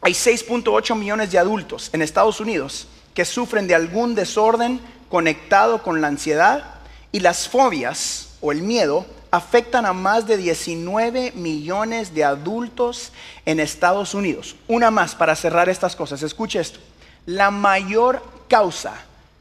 Hay 0.06 0.12
6.8 0.12 0.98
millones 0.98 1.32
de 1.32 1.40
adultos 1.40 1.90
en 1.94 2.02
Estados 2.02 2.42
Unidos 2.42 2.88
que 3.14 3.24
sufren 3.24 3.68
de 3.68 3.76
algún 3.76 4.16
desorden 4.16 4.82
conectado 5.10 5.82
con 5.82 6.02
la 6.02 6.08
ansiedad 6.08 6.66
y 7.14 7.22
las 7.22 7.48
fobias 7.48 8.32
o 8.42 8.52
el 8.52 8.64
miedo 8.64 9.06
afectan 9.32 9.86
a 9.86 9.94
más 9.94 10.28
de 10.28 10.36
19 10.36 11.32
millones 11.36 12.14
de 12.14 12.26
adultos 12.26 13.14
en 13.46 13.62
Estados 13.62 14.14
Unidos. 14.14 14.58
Una 14.68 14.92
más 14.92 15.16
para 15.16 15.38
cerrar 15.38 15.70
estas 15.70 15.96
cosas. 15.96 16.22
Escuche 16.22 16.60
esto. 16.60 16.80
La 17.26 17.50
mayor 17.50 18.22
causa 18.50 18.94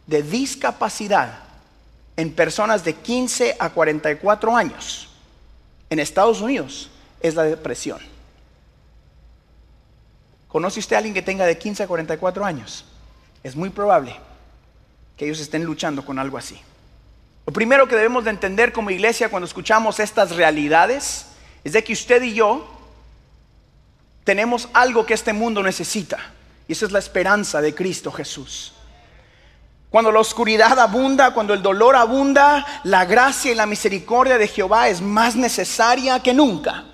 de 0.07 0.23
discapacidad 0.23 1.41
en 2.17 2.33
personas 2.33 2.85
de 2.85 2.95
15 2.95 3.57
a 3.59 3.71
44 3.71 4.57
años 4.57 5.09
en 5.91 5.99
Estados 5.99 6.41
Unidos 6.41 6.89
es 7.21 7.35
la 7.35 7.43
depresión. 7.43 8.12
¿Conoce 10.53 10.81
usted 10.81 10.97
a 10.97 10.99
alguien 10.99 11.15
que 11.15 11.23
tenga 11.23 11.47
de 11.47 11.57
15 11.57 11.85
a 11.85 11.87
44 11.87 12.45
años? 12.45 12.85
Es 13.43 13.57
muy 13.57 13.71
probable 13.71 14.15
que 15.17 15.25
ellos 15.25 15.41
estén 15.41 15.65
luchando 15.65 16.05
con 16.05 16.19
algo 16.19 16.37
así. 16.37 16.61
Lo 17.47 17.55
primero 17.55 17.89
que 17.89 17.97
debemos 17.97 18.25
de 18.25 18.31
entender 18.31 18.71
como 18.71 18.91
iglesia 18.91 19.31
cuando 19.31 19.47
escuchamos 19.47 19.99
estas 19.99 20.37
realidades 20.37 21.29
es 21.65 21.73
de 21.73 21.83
que 21.83 21.95
usted 21.95 22.21
y 22.21 22.35
yo 22.35 22.69
tenemos 24.25 24.69
algo 24.75 25.07
que 25.07 25.15
este 25.15 25.33
mundo 25.33 25.63
necesita. 25.63 26.19
Y 26.69 26.73
esa 26.73 26.85
es 26.85 26.93
la 26.93 26.99
esperanza 26.99 27.63
de 27.63 27.75
Cristo 27.75 28.13
Jesús. 28.13 28.75
Cuando 29.89 30.13
la 30.13 30.21
oscuridad 30.21 30.79
abunda, 30.79 31.33
cuando 31.33 31.55
el 31.55 31.63
dolor 31.63 31.97
abunda, 31.97 32.83
la 32.85 33.07
gracia 33.07 33.53
y 33.53 33.55
la 33.55 33.65
misericordia 33.65 34.37
de 34.37 34.49
Jehová 34.49 34.91
es 34.91 35.01
más 35.01 35.35
necesaria 35.35 36.21
que 36.21 36.35
nunca. 36.35 36.85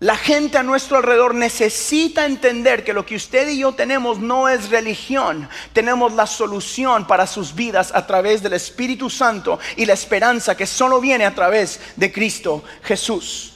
La 0.00 0.16
gente 0.16 0.56
a 0.56 0.62
nuestro 0.62 0.96
alrededor 0.96 1.34
necesita 1.34 2.24
entender 2.24 2.84
que 2.84 2.94
lo 2.94 3.04
que 3.04 3.16
usted 3.16 3.46
y 3.48 3.58
yo 3.58 3.72
tenemos 3.72 4.18
no 4.18 4.48
es 4.48 4.70
religión, 4.70 5.46
tenemos 5.74 6.14
la 6.14 6.26
solución 6.26 7.06
para 7.06 7.26
sus 7.26 7.54
vidas 7.54 7.92
a 7.94 8.06
través 8.06 8.42
del 8.42 8.54
Espíritu 8.54 9.10
Santo 9.10 9.58
y 9.76 9.84
la 9.84 9.92
esperanza 9.92 10.56
que 10.56 10.66
solo 10.66 11.02
viene 11.02 11.26
a 11.26 11.34
través 11.34 11.78
de 11.96 12.10
Cristo 12.10 12.64
Jesús. 12.82 13.52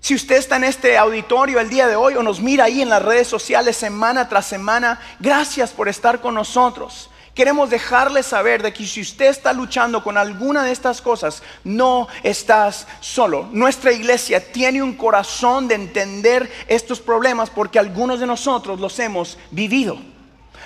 Si 0.00 0.14
usted 0.14 0.36
está 0.36 0.56
en 0.56 0.64
este 0.64 0.96
auditorio 0.96 1.60
el 1.60 1.68
día 1.68 1.86
de 1.86 1.94
hoy 1.94 2.14
o 2.14 2.22
nos 2.22 2.40
mira 2.40 2.64
ahí 2.64 2.80
en 2.80 2.88
las 2.88 3.02
redes 3.02 3.28
sociales 3.28 3.76
semana 3.76 4.30
tras 4.30 4.46
semana, 4.46 4.98
gracias 5.18 5.72
por 5.72 5.90
estar 5.90 6.22
con 6.22 6.36
nosotros. 6.36 7.09
Queremos 7.34 7.70
dejarle 7.70 8.22
saber 8.22 8.62
de 8.62 8.72
que 8.72 8.86
si 8.86 9.00
usted 9.00 9.26
está 9.26 9.52
luchando 9.52 10.02
con 10.02 10.18
alguna 10.18 10.64
de 10.64 10.72
estas 10.72 11.00
cosas, 11.00 11.42
no 11.62 12.08
estás 12.22 12.86
solo. 13.00 13.48
Nuestra 13.52 13.92
iglesia 13.92 14.52
tiene 14.52 14.82
un 14.82 14.94
corazón 14.94 15.68
de 15.68 15.76
entender 15.76 16.50
estos 16.66 17.00
problemas 17.00 17.48
porque 17.48 17.78
algunos 17.78 18.18
de 18.18 18.26
nosotros 18.26 18.80
los 18.80 18.98
hemos 18.98 19.38
vivido. 19.52 19.98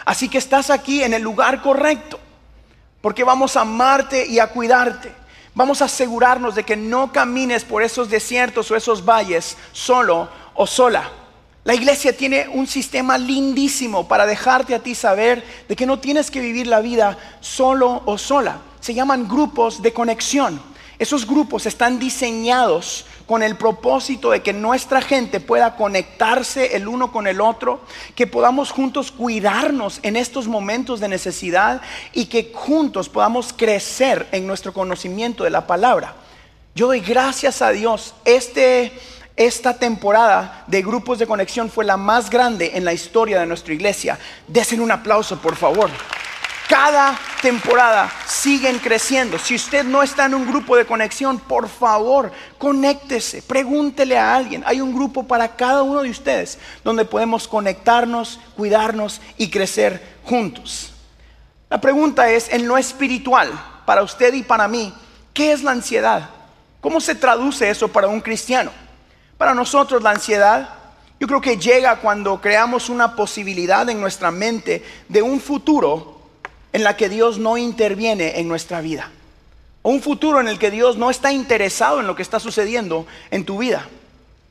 Así 0.06 0.28
que 0.28 0.38
estás 0.38 0.70
aquí 0.70 1.02
en 1.02 1.14
el 1.14 1.22
lugar 1.22 1.62
correcto, 1.62 2.18
porque 3.00 3.24
vamos 3.24 3.56
a 3.56 3.62
amarte 3.62 4.26
y 4.26 4.38
a 4.38 4.48
cuidarte. 4.48 5.12
Vamos 5.54 5.82
a 5.82 5.84
asegurarnos 5.84 6.54
de 6.54 6.64
que 6.64 6.76
no 6.76 7.12
camines 7.12 7.64
por 7.64 7.82
esos 7.82 8.10
desiertos 8.10 8.70
o 8.70 8.76
esos 8.76 9.04
valles 9.04 9.56
solo 9.72 10.28
o 10.54 10.66
sola. 10.66 11.10
La 11.64 11.74
iglesia 11.74 12.14
tiene 12.14 12.46
un 12.52 12.66
sistema 12.66 13.16
lindísimo 13.16 14.06
para 14.06 14.26
dejarte 14.26 14.74
a 14.74 14.80
ti 14.80 14.94
saber 14.94 15.42
de 15.66 15.74
que 15.74 15.86
no 15.86 15.98
tienes 15.98 16.30
que 16.30 16.40
vivir 16.40 16.66
la 16.66 16.80
vida 16.80 17.16
solo 17.40 18.02
o 18.04 18.18
sola. 18.18 18.60
Se 18.80 18.92
llaman 18.92 19.26
grupos 19.26 19.80
de 19.80 19.94
conexión. 19.94 20.60
Esos 20.98 21.26
grupos 21.26 21.64
están 21.64 21.98
diseñados 21.98 23.06
con 23.26 23.42
el 23.42 23.56
propósito 23.56 24.30
de 24.30 24.42
que 24.42 24.52
nuestra 24.52 25.00
gente 25.00 25.40
pueda 25.40 25.74
conectarse 25.74 26.76
el 26.76 26.86
uno 26.86 27.10
con 27.10 27.26
el 27.26 27.40
otro, 27.40 27.80
que 28.14 28.26
podamos 28.26 28.70
juntos 28.70 29.10
cuidarnos 29.10 30.00
en 30.02 30.16
estos 30.16 30.46
momentos 30.46 31.00
de 31.00 31.08
necesidad 31.08 31.80
y 32.12 32.26
que 32.26 32.52
juntos 32.54 33.08
podamos 33.08 33.54
crecer 33.54 34.28
en 34.32 34.46
nuestro 34.46 34.74
conocimiento 34.74 35.44
de 35.44 35.50
la 35.50 35.66
palabra. 35.66 36.14
Yo 36.74 36.88
doy 36.88 37.00
gracias 37.00 37.62
a 37.62 37.70
Dios. 37.70 38.14
Este 38.24 38.92
esta 39.36 39.76
temporada 39.76 40.64
de 40.68 40.82
grupos 40.82 41.18
de 41.18 41.26
conexión 41.26 41.68
fue 41.68 41.84
la 41.84 41.96
más 41.96 42.30
grande 42.30 42.72
en 42.74 42.84
la 42.84 42.92
historia 42.92 43.40
de 43.40 43.46
nuestra 43.46 43.74
iglesia. 43.74 44.18
Desen 44.46 44.80
un 44.80 44.92
aplauso, 44.92 45.38
por 45.40 45.56
favor. 45.56 45.90
Cada 46.68 47.18
temporada 47.42 48.10
siguen 48.26 48.78
creciendo. 48.78 49.38
Si 49.38 49.56
usted 49.56 49.84
no 49.84 50.02
está 50.02 50.26
en 50.26 50.34
un 50.34 50.46
grupo 50.46 50.76
de 50.76 50.86
conexión, 50.86 51.38
por 51.38 51.68
favor, 51.68 52.32
conéctese, 52.58 53.42
pregúntele 53.42 54.16
a 54.16 54.34
alguien. 54.34 54.62
Hay 54.66 54.80
un 54.80 54.94
grupo 54.94 55.24
para 55.24 55.56
cada 55.56 55.82
uno 55.82 56.02
de 56.02 56.10
ustedes 56.10 56.58
donde 56.84 57.04
podemos 57.04 57.48
conectarnos, 57.48 58.40
cuidarnos 58.56 59.20
y 59.36 59.50
crecer 59.50 60.16
juntos. 60.24 60.92
La 61.68 61.80
pregunta 61.80 62.30
es, 62.30 62.50
en 62.52 62.68
lo 62.68 62.78
espiritual, 62.78 63.50
para 63.84 64.02
usted 64.02 64.32
y 64.32 64.42
para 64.42 64.68
mí, 64.68 64.94
¿qué 65.34 65.52
es 65.52 65.62
la 65.62 65.72
ansiedad? 65.72 66.30
¿Cómo 66.80 67.00
se 67.00 67.14
traduce 67.14 67.68
eso 67.68 67.88
para 67.88 68.08
un 68.08 68.20
cristiano? 68.20 68.83
Para 69.36 69.54
nosotros 69.54 70.02
la 70.02 70.10
ansiedad 70.10 70.68
yo 71.20 71.28
creo 71.28 71.40
que 71.40 71.56
llega 71.56 71.96
cuando 71.96 72.40
creamos 72.40 72.88
una 72.88 73.14
posibilidad 73.14 73.88
en 73.88 74.00
nuestra 74.00 74.30
mente 74.30 74.82
de 75.08 75.22
un 75.22 75.40
futuro 75.40 76.20
en 76.72 76.82
la 76.82 76.96
que 76.96 77.08
Dios 77.08 77.38
no 77.38 77.56
interviene 77.56 78.40
en 78.40 78.48
nuestra 78.48 78.80
vida. 78.80 79.10
O 79.82 79.90
un 79.90 80.02
futuro 80.02 80.40
en 80.40 80.48
el 80.48 80.58
que 80.58 80.70
Dios 80.70 80.96
no 80.96 81.10
está 81.10 81.32
interesado 81.32 82.00
en 82.00 82.06
lo 82.06 82.16
que 82.16 82.22
está 82.22 82.40
sucediendo 82.40 83.06
en 83.30 83.44
tu 83.44 83.58
vida. 83.58 83.88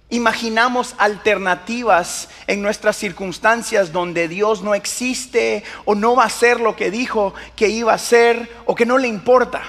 Imaginamos 0.09 0.95
alternativas 0.97 2.29
en 2.47 2.61
nuestras 2.61 2.95
circunstancias 2.95 3.91
donde 3.91 4.27
Dios 4.27 4.61
no 4.61 4.73
existe 4.73 5.63
o 5.85 5.95
no 5.95 6.15
va 6.15 6.25
a 6.25 6.29
ser 6.29 6.59
lo 6.59 6.75
que 6.75 6.91
dijo 6.91 7.33
que 7.55 7.67
iba 7.67 7.93
a 7.93 7.97
ser 7.97 8.49
o 8.65 8.73
que 8.73 8.85
no 8.85 8.97
le 8.97 9.07
importa. 9.07 9.61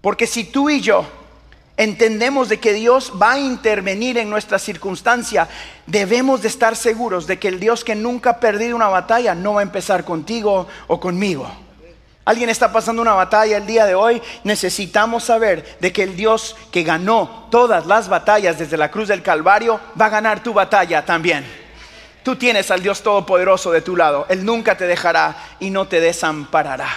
Porque 0.00 0.26
si 0.26 0.44
tú 0.44 0.68
y 0.68 0.80
yo 0.80 1.06
entendemos 1.82 2.48
de 2.48 2.60
que 2.60 2.72
Dios 2.72 3.12
va 3.20 3.32
a 3.32 3.38
intervenir 3.38 4.16
en 4.16 4.30
nuestra 4.30 4.58
circunstancia, 4.58 5.48
debemos 5.86 6.42
de 6.42 6.48
estar 6.48 6.76
seguros 6.76 7.26
de 7.26 7.38
que 7.38 7.48
el 7.48 7.58
Dios 7.58 7.82
que 7.82 7.94
nunca 7.94 8.30
ha 8.30 8.40
perdido 8.40 8.76
una 8.76 8.88
batalla 8.88 9.34
no 9.34 9.54
va 9.54 9.60
a 9.60 9.64
empezar 9.64 10.04
contigo 10.04 10.68
o 10.86 11.00
conmigo. 11.00 11.50
Alguien 12.24 12.50
está 12.50 12.72
pasando 12.72 13.02
una 13.02 13.14
batalla 13.14 13.56
el 13.56 13.66
día 13.66 13.84
de 13.84 13.96
hoy, 13.96 14.22
necesitamos 14.44 15.24
saber 15.24 15.76
de 15.80 15.92
que 15.92 16.04
el 16.04 16.16
Dios 16.16 16.54
que 16.70 16.84
ganó 16.84 17.48
todas 17.50 17.86
las 17.86 18.08
batallas 18.08 18.60
desde 18.60 18.76
la 18.76 18.92
cruz 18.92 19.08
del 19.08 19.22
Calvario 19.22 19.80
va 20.00 20.06
a 20.06 20.10
ganar 20.10 20.40
tu 20.40 20.52
batalla 20.52 21.04
también. 21.04 21.44
Tú 22.22 22.36
tienes 22.36 22.70
al 22.70 22.80
Dios 22.80 23.02
Todopoderoso 23.02 23.72
de 23.72 23.82
tu 23.82 23.96
lado, 23.96 24.26
Él 24.28 24.44
nunca 24.44 24.76
te 24.76 24.86
dejará 24.86 25.36
y 25.58 25.70
no 25.70 25.88
te 25.88 25.98
desamparará. 25.98 26.88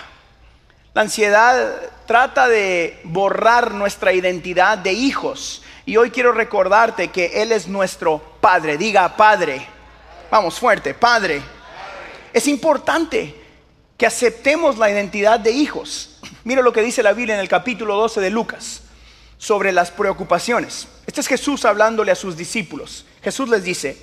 La 0.94 1.02
ansiedad 1.02 1.74
trata 2.06 2.48
de 2.48 3.00
borrar 3.04 3.74
nuestra 3.74 4.14
identidad 4.14 4.78
de 4.78 4.94
hijos. 4.94 5.62
Y 5.86 5.98
hoy 5.98 6.12
quiero 6.12 6.32
recordarte 6.32 7.10
que 7.10 7.42
Él 7.42 7.52
es 7.52 7.68
nuestro 7.68 8.22
Padre. 8.42 8.78
Diga 8.78 9.16
Padre. 9.16 9.66
Vamos 10.32 10.60
fuerte, 10.60 10.94
Padre. 10.94 11.42
Es 12.34 12.48
importante 12.48 13.36
que 13.98 14.06
aceptemos 14.06 14.78
la 14.78 14.90
identidad 14.90 15.40
de 15.40 15.52
hijos. 15.52 16.20
Mira 16.44 16.62
lo 16.62 16.74
que 16.74 16.82
dice 16.82 17.04
la 17.04 17.14
Biblia 17.14 17.36
en 17.36 17.42
el 17.42 17.50
capítulo 17.50 17.96
12 17.96 18.22
de 18.22 18.30
Lucas 18.30 18.82
sobre 19.38 19.72
las 19.72 19.92
preocupaciones. 19.92 20.88
Este 21.06 21.22
es 21.22 21.28
Jesús 21.28 21.66
hablándole 21.66 22.12
a 22.12 22.16
sus 22.16 22.36
discípulos. 22.36 23.06
Jesús 23.24 23.50
les 23.50 23.64
dice, 23.64 23.98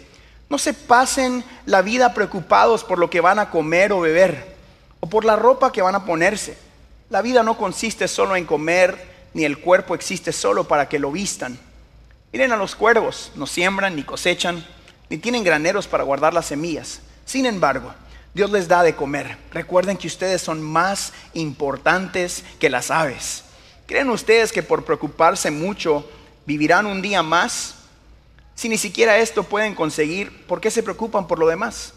no 0.49 0.59
se 0.59 0.75
pasen 0.75 1.45
la 1.67 1.83
vida 1.83 2.15
preocupados 2.15 2.85
por 2.85 2.99
lo 2.99 3.11
que 3.11 3.21
van 3.21 3.39
a 3.39 3.51
comer 3.51 3.93
o 3.93 4.01
beber 4.01 4.57
o 5.01 5.09
por 5.09 5.25
la 5.25 5.37
ropa 5.37 5.73
que 5.73 5.83
van 5.83 5.95
a 5.95 6.05
ponerse 6.05 6.57
la 7.13 7.21
vida 7.21 7.43
no 7.43 7.59
consiste 7.59 8.09
solo 8.09 8.37
en 8.37 8.47
comer, 8.47 9.07
ni 9.35 9.45
el 9.45 9.59
cuerpo 9.59 9.95
existe 9.95 10.33
solo 10.33 10.67
para 10.67 10.89
que 10.89 10.99
lo 10.99 11.13
vistan. 11.13 11.59
Miren 12.33 12.53
a 12.53 12.57
los 12.57 12.75
cuervos, 12.75 13.31
no 13.35 13.47
siembran 13.47 13.95
ni 13.95 14.03
cosechan, 14.03 14.67
ni 15.11 15.19
tienen 15.19 15.45
graneros 15.45 15.87
para 15.87 16.05
guardar 16.05 16.33
las 16.33 16.47
semillas. 16.47 17.03
Sin 17.27 17.45
embargo, 17.45 17.93
Dios 18.33 18.51
les 18.51 18.67
da 18.67 18.83
de 18.83 18.97
comer. 18.97 19.37
Recuerden 19.51 19.99
que 19.99 20.07
ustedes 20.07 20.41
son 20.41 20.63
más 20.63 21.13
importantes 21.35 22.45
que 22.59 22.71
las 22.71 22.91
aves. 22.91 23.45
¿Creen 23.87 24.09
ustedes 24.09 24.51
que 24.51 24.63
por 24.63 24.87
preocuparse 24.87 25.51
mucho 25.51 26.09
vivirán 26.47 26.87
un 26.87 27.03
día 27.03 27.23
más? 27.23 27.75
Si 28.55 28.71
ni 28.71 28.79
siquiera 28.79 29.19
esto 29.19 29.43
pueden 29.43 29.75
conseguir, 29.75 30.47
¿por 30.47 30.63
qué 30.63 30.71
se 30.71 30.83
preocupan 30.83 31.27
por 31.27 31.39
lo 31.39 31.47
demás? 31.47 31.93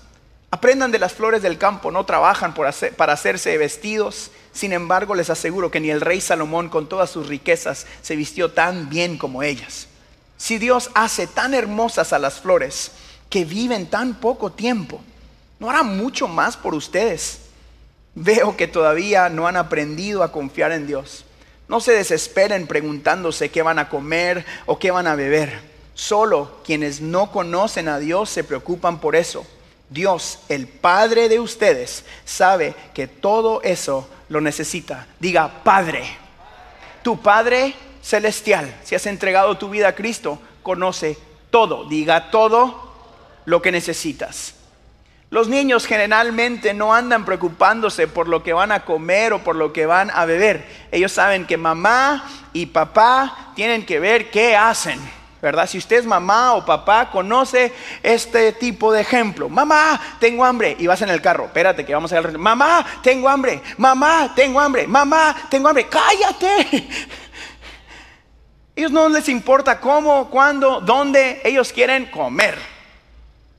Aprendan 0.51 0.91
de 0.91 0.99
las 0.99 1.13
flores 1.13 1.41
del 1.41 1.57
campo, 1.57 1.89
no 1.89 2.05
trabajan 2.05 2.53
para 2.53 3.13
hacerse 3.13 3.57
vestidos. 3.57 4.31
Sin 4.55 4.73
embargo, 4.73 5.13
les 5.13 5.29
aseguro 5.29 5.69
que 5.69 5.79
ni 5.79 5.91
el 5.91 6.01
rey 6.01 6.19
Salomón 6.19 6.69
con 6.69 6.89
todas 6.89 7.11
sus 7.11 7.27
riquezas 7.27 7.85
se 8.01 8.15
vistió 8.15 8.51
tan 8.51 8.89
bien 8.89 9.19
como 9.19 9.43
ellas. 9.43 9.87
Si 10.37 10.57
Dios 10.57 10.89
hace 10.95 11.27
tan 11.27 11.53
hermosas 11.53 12.11
a 12.13 12.17
las 12.19 12.39
flores 12.39 12.91
que 13.29 13.45
viven 13.45 13.85
tan 13.85 14.15
poco 14.15 14.51
tiempo, 14.51 15.01
¿no 15.59 15.69
hará 15.69 15.83
mucho 15.83 16.27
más 16.27 16.57
por 16.57 16.73
ustedes? 16.73 17.41
Veo 18.15 18.57
que 18.57 18.67
todavía 18.67 19.29
no 19.29 19.47
han 19.47 19.57
aprendido 19.57 20.23
a 20.23 20.31
confiar 20.31 20.71
en 20.71 20.87
Dios. 20.87 21.25
No 21.67 21.79
se 21.79 21.91
desesperen 21.91 22.65
preguntándose 22.65 23.49
qué 23.49 23.61
van 23.61 23.77
a 23.77 23.89
comer 23.89 24.45
o 24.65 24.79
qué 24.79 24.89
van 24.89 25.05
a 25.05 25.15
beber 25.15 25.75
Solo 25.95 26.57
quienes 26.65 26.99
no 26.99 27.31
conocen 27.31 27.87
a 27.87 27.99
Dios 27.99 28.29
se 28.29 28.43
preocupan 28.43 28.99
por 28.99 29.15
eso. 29.15 29.47
Dios, 29.89 30.39
el 30.49 30.67
Padre 30.67 31.29
de 31.29 31.39
ustedes, 31.39 32.05
sabe 32.25 32.75
que 32.93 33.07
todo 33.07 33.61
eso 33.61 34.09
lo 34.29 34.41
necesita. 34.41 35.07
Diga, 35.19 35.63
Padre. 35.63 36.03
Tu 37.03 37.21
Padre 37.21 37.75
celestial, 38.01 38.73
si 38.83 38.95
has 38.95 39.05
entregado 39.05 39.57
tu 39.57 39.69
vida 39.69 39.89
a 39.89 39.95
Cristo, 39.95 40.39
conoce 40.63 41.17
todo. 41.51 41.85
Diga 41.85 42.31
todo 42.31 42.93
lo 43.45 43.61
que 43.61 43.71
necesitas. 43.71 44.55
Los 45.29 45.49
niños 45.49 45.85
generalmente 45.85 46.73
no 46.73 46.93
andan 46.93 47.25
preocupándose 47.25 48.07
por 48.07 48.27
lo 48.27 48.43
que 48.43 48.53
van 48.53 48.71
a 48.71 48.85
comer 48.85 49.33
o 49.33 49.43
por 49.43 49.55
lo 49.55 49.73
que 49.73 49.85
van 49.85 50.11
a 50.11 50.25
beber. 50.25 50.65
Ellos 50.91 51.11
saben 51.11 51.45
que 51.45 51.57
mamá 51.57 52.29
y 52.53 52.67
papá 52.67 53.51
tienen 53.55 53.85
que 53.85 53.99
ver 53.99 54.31
qué 54.31 54.55
hacen. 54.55 54.99
¿Verdad? 55.45 55.69
Si 55.69 55.77
usted 55.77 55.97
es 55.97 56.05
mamá 56.07 56.53
o 56.53 56.65
papá, 56.65 57.11
conoce 57.11 57.71
este 58.01 58.51
tipo 58.51 58.91
de 58.91 59.01
ejemplo. 59.01 59.47
Mamá, 59.47 60.01
tengo 60.19 60.43
hambre. 60.43 60.75
Y 60.79 60.87
vas 60.87 61.03
en 61.03 61.09
el 61.09 61.21
carro, 61.21 61.45
espérate 61.45 61.85
que 61.85 61.93
vamos 61.93 62.11
a 62.11 62.19
ir 62.19 62.37
Mamá, 62.39 62.83
tengo 63.03 63.29
hambre. 63.29 63.61
Mamá, 63.77 64.33
tengo 64.35 64.59
hambre. 64.59 64.87
Mamá, 64.87 65.35
tengo 65.47 65.67
hambre. 65.67 65.87
Cállate. 65.87 66.87
Ellos 68.75 68.91
no 68.91 69.07
les 69.07 69.29
importa 69.29 69.79
cómo, 69.79 70.31
cuándo, 70.31 70.81
dónde. 70.81 71.41
Ellos 71.45 71.71
quieren 71.71 72.07
comer. 72.07 72.57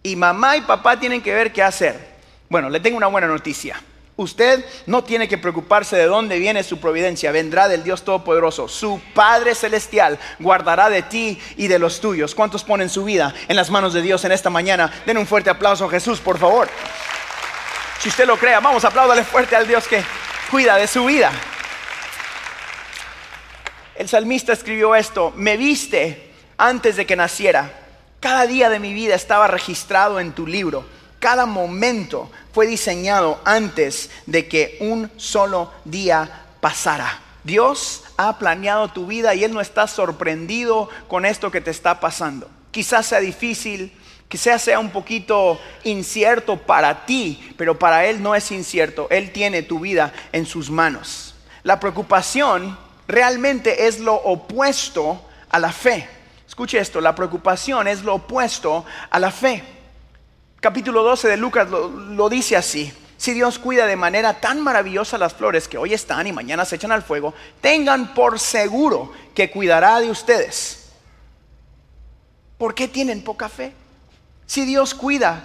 Y 0.02 0.16
mamá 0.16 0.56
y 0.56 0.62
papá 0.62 0.98
tienen 0.98 1.22
que 1.22 1.32
ver 1.32 1.52
qué 1.52 1.62
hacer. 1.62 2.16
Bueno, 2.48 2.68
le 2.68 2.80
tengo 2.80 2.96
una 2.96 3.06
buena 3.06 3.28
noticia. 3.28 3.80
Usted 4.18 4.64
no 4.86 5.04
tiene 5.04 5.28
que 5.28 5.36
preocuparse 5.36 5.94
de 5.94 6.06
dónde 6.06 6.38
viene 6.38 6.64
su 6.64 6.80
providencia, 6.80 7.32
vendrá 7.32 7.68
del 7.68 7.84
Dios 7.84 8.02
Todopoderoso. 8.02 8.66
Su 8.66 8.98
Padre 9.14 9.54
Celestial 9.54 10.18
guardará 10.38 10.88
de 10.88 11.02
ti 11.02 11.38
y 11.58 11.68
de 11.68 11.78
los 11.78 12.00
tuyos. 12.00 12.34
¿Cuántos 12.34 12.64
ponen 12.64 12.88
su 12.88 13.04
vida 13.04 13.34
en 13.46 13.56
las 13.56 13.68
manos 13.68 13.92
de 13.92 14.00
Dios 14.00 14.24
en 14.24 14.32
esta 14.32 14.48
mañana? 14.48 14.90
Den 15.04 15.18
un 15.18 15.26
fuerte 15.26 15.50
aplauso 15.50 15.84
a 15.84 15.90
Jesús, 15.90 16.18
por 16.20 16.38
favor. 16.38 16.66
Si 18.00 18.08
usted 18.08 18.26
lo 18.26 18.38
crea, 18.38 18.60
vamos, 18.60 18.86
apláudale 18.86 19.22
fuerte 19.22 19.54
al 19.54 19.68
Dios 19.68 19.86
que 19.86 20.02
cuida 20.50 20.76
de 20.76 20.86
su 20.86 21.04
vida. 21.04 21.30
El 23.96 24.08
salmista 24.08 24.54
escribió 24.54 24.94
esto, 24.94 25.34
me 25.36 25.58
viste 25.58 26.32
antes 26.56 26.96
de 26.96 27.04
que 27.04 27.16
naciera. 27.16 27.70
Cada 28.20 28.46
día 28.46 28.70
de 28.70 28.78
mi 28.78 28.94
vida 28.94 29.14
estaba 29.14 29.46
registrado 29.46 30.20
en 30.20 30.32
tu 30.32 30.46
libro 30.46 30.95
cada 31.18 31.46
momento 31.46 32.30
fue 32.52 32.66
diseñado 32.66 33.40
antes 33.44 34.10
de 34.26 34.48
que 34.48 34.78
un 34.80 35.10
solo 35.16 35.72
día 35.84 36.46
pasara. 36.60 37.20
Dios 37.44 38.04
ha 38.16 38.38
planeado 38.38 38.88
tu 38.88 39.06
vida 39.06 39.34
y 39.34 39.44
Él 39.44 39.52
no 39.52 39.60
está 39.60 39.86
sorprendido 39.86 40.88
con 41.08 41.24
esto 41.24 41.50
que 41.50 41.60
te 41.60 41.70
está 41.70 42.00
pasando. 42.00 42.50
Quizás 42.70 43.06
sea 43.06 43.20
difícil, 43.20 43.92
quizás 44.28 44.62
sea 44.62 44.78
un 44.78 44.90
poquito 44.90 45.60
incierto 45.84 46.56
para 46.56 47.06
ti, 47.06 47.54
pero 47.56 47.78
para 47.78 48.06
Él 48.06 48.22
no 48.22 48.34
es 48.34 48.50
incierto. 48.50 49.06
Él 49.10 49.32
tiene 49.32 49.62
tu 49.62 49.80
vida 49.80 50.12
en 50.32 50.44
sus 50.44 50.70
manos. 50.70 51.34
La 51.62 51.78
preocupación 51.78 52.76
realmente 53.06 53.86
es 53.86 54.00
lo 54.00 54.14
opuesto 54.14 55.22
a 55.50 55.58
la 55.58 55.72
fe. 55.72 56.08
Escuche 56.48 56.78
esto, 56.78 57.00
la 57.00 57.14
preocupación 57.14 57.86
es 57.86 58.02
lo 58.02 58.14
opuesto 58.14 58.84
a 59.10 59.18
la 59.18 59.30
fe 59.30 59.75
capítulo 60.60 61.02
12 61.02 61.28
de 61.28 61.36
Lucas 61.36 61.68
lo, 61.68 62.28
dice 62.28 62.56
así. 62.56 62.92
Si 63.16 63.32
Dios 63.32 63.58
cuida 63.58 63.86
de 63.86 63.96
manera 63.96 64.40
tan 64.40 64.60
maravillosa 64.60 65.16
las 65.16 65.34
flores 65.34 65.68
que 65.68 65.78
hoy 65.78 65.94
están 65.94 66.26
y 66.26 66.32
mañana 66.32 66.64
se 66.64 66.76
echan 66.76 66.92
al 66.92 67.02
fuego, 67.02 67.34
tengan 67.60 68.14
por 68.14 68.38
seguro 68.38 69.12
que 69.34 69.50
cuidará 69.50 70.00
de 70.00 70.10
ustedes. 70.10 70.90
¿Por 72.58 72.74
qué 72.74 72.88
tienen 72.88 73.22
poca 73.22 73.48
fe? 73.48 73.72
Si 74.46 74.64
Dios 74.64 74.94
cuida 74.94 75.44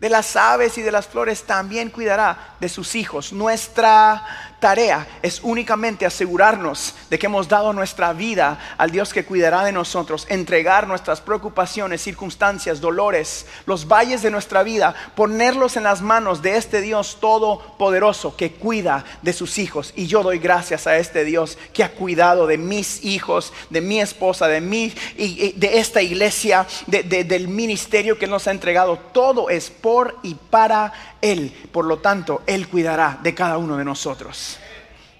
de 0.00 0.08
las 0.08 0.36
aves 0.36 0.76
y 0.78 0.82
de 0.82 0.92
las 0.92 1.06
flores, 1.06 1.44
también 1.44 1.90
cuidará 1.90 2.56
de 2.60 2.68
sus 2.68 2.94
hijos. 2.94 3.32
Nuestra 3.32 4.53
tarea 4.64 5.06
es 5.20 5.40
únicamente 5.42 6.06
asegurarnos 6.06 6.94
de 7.10 7.18
que 7.18 7.26
hemos 7.26 7.48
dado 7.48 7.74
nuestra 7.74 8.14
vida 8.14 8.58
al 8.78 8.90
Dios 8.90 9.12
que 9.12 9.26
cuidará 9.26 9.62
de 9.62 9.72
nosotros, 9.72 10.26
entregar 10.30 10.88
nuestras 10.88 11.20
preocupaciones, 11.20 12.00
circunstancias, 12.00 12.80
dolores, 12.80 13.44
los 13.66 13.86
valles 13.86 14.22
de 14.22 14.30
nuestra 14.30 14.62
vida, 14.62 14.94
ponerlos 15.14 15.76
en 15.76 15.82
las 15.82 16.00
manos 16.00 16.40
de 16.40 16.56
este 16.56 16.80
Dios 16.80 17.18
todopoderoso 17.20 18.38
que 18.38 18.52
cuida 18.52 19.04
de 19.20 19.34
sus 19.34 19.58
hijos. 19.58 19.92
Y 19.96 20.06
yo 20.06 20.22
doy 20.22 20.38
gracias 20.38 20.86
a 20.86 20.96
este 20.96 21.26
Dios 21.26 21.58
que 21.74 21.84
ha 21.84 21.92
cuidado 21.92 22.46
de 22.46 22.56
mis 22.56 23.04
hijos, 23.04 23.52
de 23.68 23.82
mi 23.82 24.00
esposa, 24.00 24.48
de 24.48 24.62
mí, 24.62 24.94
y 25.18 25.52
de 25.52 25.78
esta 25.78 26.00
iglesia, 26.00 26.66
del 26.86 27.48
ministerio 27.48 28.18
que 28.18 28.26
nos 28.26 28.48
ha 28.48 28.50
entregado. 28.50 28.98
Todo 29.12 29.50
es 29.50 29.68
por 29.68 30.16
y 30.22 30.34
para 30.34 31.13
él, 31.24 31.50
por 31.72 31.86
lo 31.86 32.00
tanto, 32.00 32.42
Él 32.46 32.68
cuidará 32.68 33.18
de 33.22 33.34
cada 33.34 33.56
uno 33.56 33.78
de 33.78 33.84
nosotros. 33.84 34.58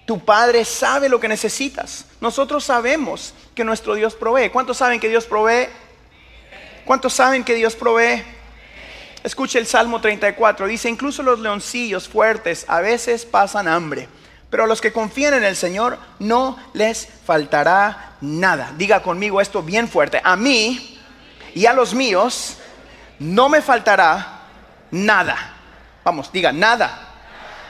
Tu 0.05 0.23
Padre 0.23 0.63
sabe 0.63 1.09
lo 1.09 1.19
que 1.19 1.27
necesitas. 1.27 2.05
Nosotros 2.21 2.63
sabemos 2.63 3.33
que 3.55 3.63
nuestro 3.63 3.95
Dios 3.95 4.13
provee. 4.13 4.51
¿Cuántos 4.51 4.77
saben 4.77 4.99
que 4.99 5.09
Dios 5.09 5.25
provee? 5.25 5.67
¿Cuántos 6.85 7.11
saben 7.11 7.43
que 7.43 7.55
Dios 7.55 7.75
provee? 7.75 8.23
Escuche 9.23 9.57
el 9.57 9.65
Salmo 9.65 9.99
34. 9.99 10.67
Dice, 10.67 10.89
incluso 10.89 11.23
los 11.23 11.39
leoncillos 11.39 12.07
fuertes 12.07 12.65
a 12.67 12.81
veces 12.81 13.25
pasan 13.25 13.67
hambre, 13.67 14.07
pero 14.51 14.65
a 14.65 14.67
los 14.67 14.81
que 14.81 14.93
confían 14.93 15.33
en 15.33 15.43
el 15.43 15.55
Señor 15.55 15.97
no 16.19 16.59
les 16.73 17.07
faltará 17.25 18.17
nada. 18.21 18.73
Diga 18.77 19.01
conmigo 19.01 19.41
esto 19.41 19.63
bien 19.63 19.87
fuerte. 19.87 20.21
A 20.23 20.35
mí 20.35 20.99
y 21.55 21.65
a 21.65 21.73
los 21.73 21.95
míos 21.95 22.57
no 23.17 23.49
me 23.49 23.63
faltará 23.63 24.43
nada. 24.91 25.54
Vamos, 26.05 26.31
diga, 26.31 26.51
nada. 26.51 26.99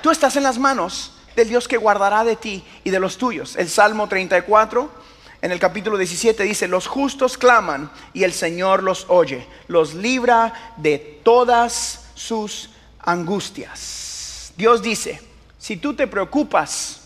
Tú 0.04 0.12
estás 0.12 0.36
en 0.36 0.44
las 0.44 0.60
manos 0.60 1.14
del 1.38 1.48
Dios 1.48 1.70
que 1.70 1.78
guardará 1.78 2.26
de 2.26 2.36
ti 2.36 2.66
y 2.84 2.90
de 2.90 3.00
los 3.00 3.18
tuyos. 3.18 3.56
El 3.56 3.70
Salmo 3.70 4.10
34, 4.10 4.92
en 5.42 5.52
el 5.54 5.58
capítulo 5.58 5.98
17, 5.98 6.44
dice, 6.44 6.68
los 6.68 6.86
justos 6.86 7.38
claman 7.38 7.90
y 8.14 8.26
el 8.26 8.34
Señor 8.34 8.84
los 8.84 9.06
oye, 9.08 9.48
los 9.70 9.94
libra 9.94 10.74
de 10.76 11.00
todas 11.24 12.10
sus 12.14 12.72
angustias. 13.00 14.52
Dios 14.58 14.82
dice, 14.82 15.22
si 15.58 15.78
tú 15.78 15.96
te 15.96 16.06
preocupas 16.06 17.04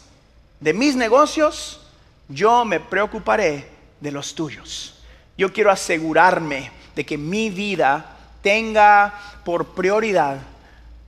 de 0.60 0.74
mis 0.74 0.96
negocios, 0.96 1.80
yo 2.28 2.66
me 2.66 2.80
preocuparé 2.80 3.70
de 4.00 4.12
los 4.12 4.34
tuyos. 4.34 4.96
Yo 5.38 5.54
quiero 5.54 5.70
asegurarme 5.70 6.72
de 6.96 7.06
que 7.06 7.20
mi 7.20 7.52
vida 7.52 8.18
tenga 8.42 9.14
por 9.46 9.68
prioridad 9.76 10.40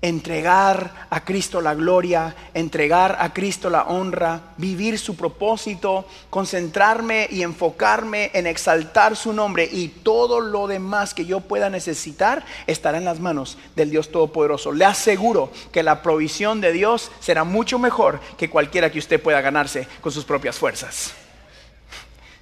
entregar 0.02 1.08
a 1.12 1.24
Cristo 1.24 1.62
la 1.62 1.76
gloria, 1.76 2.36
entregar 2.54 3.18
a 3.20 3.34
Cristo 3.34 3.70
la 3.70 3.84
honra, 3.84 4.42
vivir 4.58 4.98
su 4.98 5.16
propósito, 5.16 6.08
concentrarme 6.30 7.28
y 7.30 7.44
enfocarme 7.44 8.32
en 8.34 8.48
exaltar 8.48 9.16
su 9.16 9.32
nombre 9.32 9.70
y 9.72 9.90
todo 9.90 10.40
lo 10.40 10.66
demás 10.68 11.14
que 11.14 11.26
yo 11.26 11.42
pueda 11.42 11.70
necesitar 11.70 12.44
estará 12.66 12.98
en 12.98 13.06
las 13.06 13.20
manos 13.20 13.58
del 13.76 13.92
Dios 13.92 14.12
Todopoderoso. 14.12 14.72
Le 14.72 14.86
aseguro 14.86 15.52
que 15.72 15.84
la 15.84 16.02
provisión 16.02 16.62
de 16.62 16.72
Dios 16.72 17.12
será 17.20 17.44
mucho 17.44 17.78
mejor 17.78 18.20
que 18.38 18.50
cualquiera 18.50 18.92
que 18.92 19.00
usted 19.00 19.22
pueda 19.22 19.42
ganarse 19.42 19.88
con 20.02 20.12
sus 20.12 20.26
propias 20.26 20.58
fuerzas. 20.58 21.14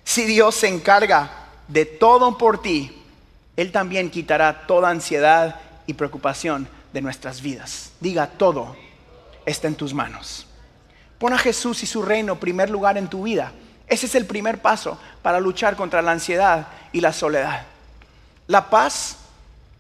Si 0.06 0.26
Dios 0.26 0.56
se 0.56 0.70
encarga 0.70 1.30
de 1.68 1.86
todo 1.86 2.38
por 2.38 2.62
ti, 2.62 3.04
Él 3.58 3.72
también 3.74 4.10
quitará 4.10 4.66
toda 4.66 4.90
ansiedad 4.90 5.60
y 5.86 5.94
preocupación 5.94 6.68
de 6.94 7.02
nuestras 7.02 7.42
vidas. 7.42 7.92
Diga, 8.00 8.28
todo 8.28 8.76
está 9.46 9.68
en 9.68 9.76
tus 9.76 9.94
manos. 9.94 10.46
Pon 11.18 11.34
a 11.34 11.38
Jesús 11.38 11.84
y 11.84 11.86
su 11.86 12.02
reino 12.02 12.40
primer 12.40 12.70
lugar 12.70 12.98
en 12.98 13.08
tu 13.08 13.24
vida. 13.24 13.52
Ese 13.88 14.06
es 14.06 14.16
el 14.16 14.26
primer 14.26 14.62
paso 14.62 15.00
para 15.22 15.40
luchar 15.40 15.76
contra 15.76 16.02
la 16.02 16.12
ansiedad 16.12 16.68
y 16.94 17.02
la 17.02 17.12
soledad. 17.12 17.64
La 18.48 18.70
paz 18.70 19.18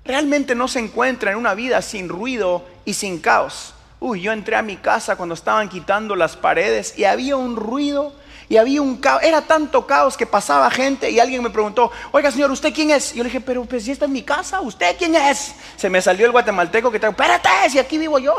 realmente 0.03 0.55
no 0.55 0.67
se 0.67 0.79
encuentra 0.79 1.31
en 1.31 1.37
una 1.37 1.53
vida 1.53 1.81
sin 1.81 2.09
ruido 2.09 2.65
y 2.85 2.93
sin 2.93 3.19
caos. 3.19 3.73
Uy, 3.99 4.21
yo 4.21 4.31
entré 4.31 4.55
a 4.55 4.61
mi 4.61 4.77
casa 4.77 5.15
cuando 5.15 5.35
estaban 5.35 5.69
quitando 5.69 6.15
las 6.15 6.35
paredes 6.35 6.97
y 6.97 7.03
había 7.03 7.35
un 7.35 7.55
ruido 7.55 8.13
y 8.49 8.57
había 8.57 8.81
un 8.81 8.97
caos, 8.97 9.21
era 9.21 9.43
tanto 9.43 9.85
caos 9.85 10.17
que 10.17 10.25
pasaba 10.25 10.71
gente 10.71 11.11
y 11.11 11.19
alguien 11.19 11.43
me 11.43 11.51
preguntó, 11.51 11.91
oiga 12.11 12.31
señor, 12.31 12.49
¿usted 12.49 12.73
quién 12.73 12.89
es? 12.89 13.13
Y 13.13 13.17
yo 13.17 13.23
le 13.23 13.29
dije, 13.29 13.41
pero 13.41 13.63
pues 13.63 13.83
si 13.83 13.91
esta 13.91 14.05
es 14.05 14.11
mi 14.11 14.23
casa, 14.23 14.59
¿usted 14.59 14.97
quién 14.97 15.15
es? 15.15 15.53
Se 15.77 15.87
me 15.87 16.01
salió 16.01 16.25
el 16.25 16.31
guatemalteco 16.31 16.91
que 16.91 16.99
trajo, 16.99 17.11
espérate, 17.11 17.69
si 17.69 17.77
aquí 17.77 17.99
vivo 17.99 18.17
yo. 18.17 18.35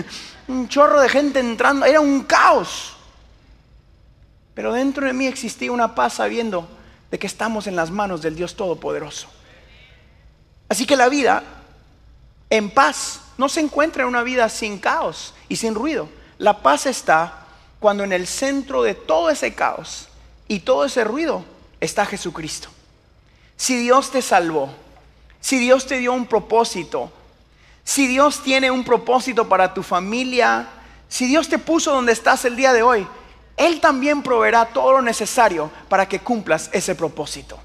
un 0.48 0.68
chorro 0.68 1.00
de 1.00 1.08
gente 1.08 1.40
entrando, 1.40 1.86
era 1.86 2.00
un 2.00 2.24
caos. 2.24 2.96
Pero 4.52 4.74
dentro 4.74 5.06
de 5.06 5.14
mí 5.14 5.26
existía 5.26 5.72
una 5.72 5.94
paz 5.94 6.14
sabiendo 6.14 6.68
de 7.10 7.18
que 7.18 7.26
estamos 7.26 7.66
en 7.66 7.76
las 7.76 7.90
manos 7.90 8.20
del 8.20 8.36
Dios 8.36 8.56
Todopoderoso. 8.56 9.28
Así 10.68 10.84
que 10.84 10.96
la 10.96 11.08
vida 11.08 11.42
en 12.50 12.68
paz 12.68 13.22
no 13.38 13.48
se 13.48 13.60
encuentra 13.60 14.02
en 14.02 14.08
una 14.08 14.22
vida 14.22 14.50
sin 14.50 14.78
caos 14.78 15.32
y 15.48 15.56
sin 15.56 15.74
ruido. 15.74 16.10
La 16.36 16.58
paz 16.62 16.84
está 16.84 17.45
cuando 17.80 18.04
en 18.04 18.12
el 18.12 18.26
centro 18.26 18.82
de 18.82 18.94
todo 18.94 19.30
ese 19.30 19.54
caos 19.54 20.08
y 20.48 20.60
todo 20.60 20.84
ese 20.84 21.04
ruido 21.04 21.44
está 21.80 22.06
Jesucristo. 22.06 22.68
Si 23.56 23.78
Dios 23.78 24.10
te 24.10 24.22
salvó, 24.22 24.70
si 25.40 25.58
Dios 25.58 25.86
te 25.86 25.98
dio 25.98 26.12
un 26.12 26.26
propósito, 26.26 27.12
si 27.84 28.06
Dios 28.06 28.42
tiene 28.42 28.70
un 28.70 28.84
propósito 28.84 29.48
para 29.48 29.72
tu 29.72 29.82
familia, 29.82 30.68
si 31.08 31.26
Dios 31.26 31.48
te 31.48 31.58
puso 31.58 31.92
donde 31.92 32.12
estás 32.12 32.44
el 32.44 32.56
día 32.56 32.72
de 32.72 32.82
hoy, 32.82 33.06
Él 33.56 33.80
también 33.80 34.22
proveerá 34.22 34.66
todo 34.66 34.92
lo 34.92 35.02
necesario 35.02 35.70
para 35.88 36.08
que 36.08 36.20
cumplas 36.20 36.68
ese 36.72 36.94
propósito. 36.94 37.58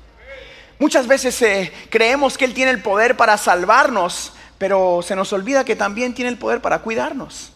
Muchas 0.79 1.07
veces 1.07 1.41
eh, 1.41 1.73
creemos 1.89 2.37
que 2.37 2.45
Él 2.45 2.53
tiene 2.53 2.71
el 2.71 2.81
poder 2.81 3.17
para 3.17 3.37
salvarnos, 3.37 4.33
pero 4.57 5.01
se 5.01 5.15
nos 5.15 5.33
olvida 5.33 5.63
que 5.63 5.75
también 5.75 6.13
tiene 6.13 6.29
el 6.29 6.37
poder 6.37 6.61
para 6.61 6.79
cuidarnos. 6.79 7.51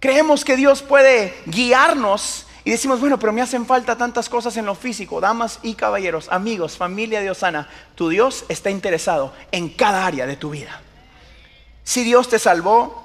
Creemos 0.00 0.46
que 0.46 0.56
Dios 0.56 0.80
puede 0.80 1.34
guiarnos 1.44 2.46
y 2.64 2.70
decimos, 2.70 3.00
bueno, 3.00 3.18
pero 3.18 3.32
me 3.32 3.42
hacen 3.42 3.66
falta 3.66 3.96
tantas 3.96 4.30
cosas 4.30 4.56
en 4.56 4.64
lo 4.64 4.74
físico. 4.74 5.20
Damas 5.20 5.58
y 5.62 5.74
caballeros, 5.74 6.28
amigos, 6.30 6.76
familia 6.76 7.20
de 7.20 7.30
Osana, 7.30 7.68
tu 7.94 8.08
Dios 8.08 8.44
está 8.48 8.70
interesado 8.70 9.32
en 9.52 9.68
cada 9.68 10.06
área 10.06 10.26
de 10.26 10.36
tu 10.36 10.50
vida. 10.50 10.80
Si 11.84 12.02
Dios 12.02 12.28
te 12.28 12.38
salvó, 12.38 13.04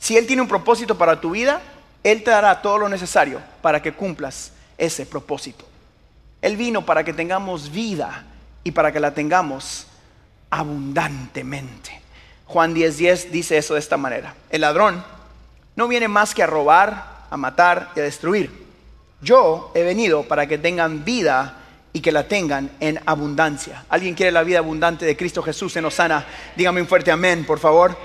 si 0.00 0.16
Él 0.16 0.26
tiene 0.26 0.42
un 0.42 0.48
propósito 0.48 0.98
para 0.98 1.20
tu 1.20 1.30
vida, 1.30 1.62
Él 2.02 2.24
te 2.24 2.32
dará 2.32 2.60
todo 2.60 2.78
lo 2.78 2.88
necesario 2.88 3.40
para 3.60 3.80
que 3.80 3.92
cumplas 3.92 4.52
ese 4.78 5.06
propósito. 5.06 5.64
Él 6.40 6.56
vino 6.56 6.84
para 6.84 7.04
que 7.04 7.12
tengamos 7.12 7.70
vida 7.70 8.24
y 8.64 8.72
para 8.72 8.92
que 8.92 8.98
la 8.98 9.14
tengamos 9.14 9.86
abundantemente. 10.50 12.00
Juan 12.46 12.74
10:10 12.74 12.96
10 12.96 13.32
dice 13.32 13.58
eso 13.58 13.74
de 13.74 13.80
esta 13.80 13.96
manera. 13.96 14.34
El 14.50 14.62
ladrón 14.62 15.04
no 15.76 15.88
viene 15.88 16.08
más 16.08 16.34
que 16.34 16.42
a 16.42 16.46
robar, 16.46 17.26
a 17.30 17.36
matar 17.36 17.90
y 17.96 18.00
a 18.00 18.02
destruir. 18.02 18.50
Yo 19.20 19.70
he 19.74 19.82
venido 19.82 20.24
para 20.24 20.46
que 20.46 20.58
tengan 20.58 21.04
vida 21.04 21.58
y 21.92 22.00
que 22.00 22.12
la 22.12 22.26
tengan 22.26 22.70
en 22.80 23.00
abundancia. 23.06 23.84
¿Alguien 23.88 24.14
quiere 24.14 24.32
la 24.32 24.42
vida 24.42 24.58
abundante 24.58 25.04
de 25.04 25.16
Cristo 25.16 25.42
Jesús 25.42 25.76
en 25.76 25.84
Osana? 25.84 26.26
Dígame 26.56 26.80
un 26.80 26.88
fuerte 26.88 27.10
amén, 27.10 27.44
por 27.44 27.58
favor. 27.58 27.96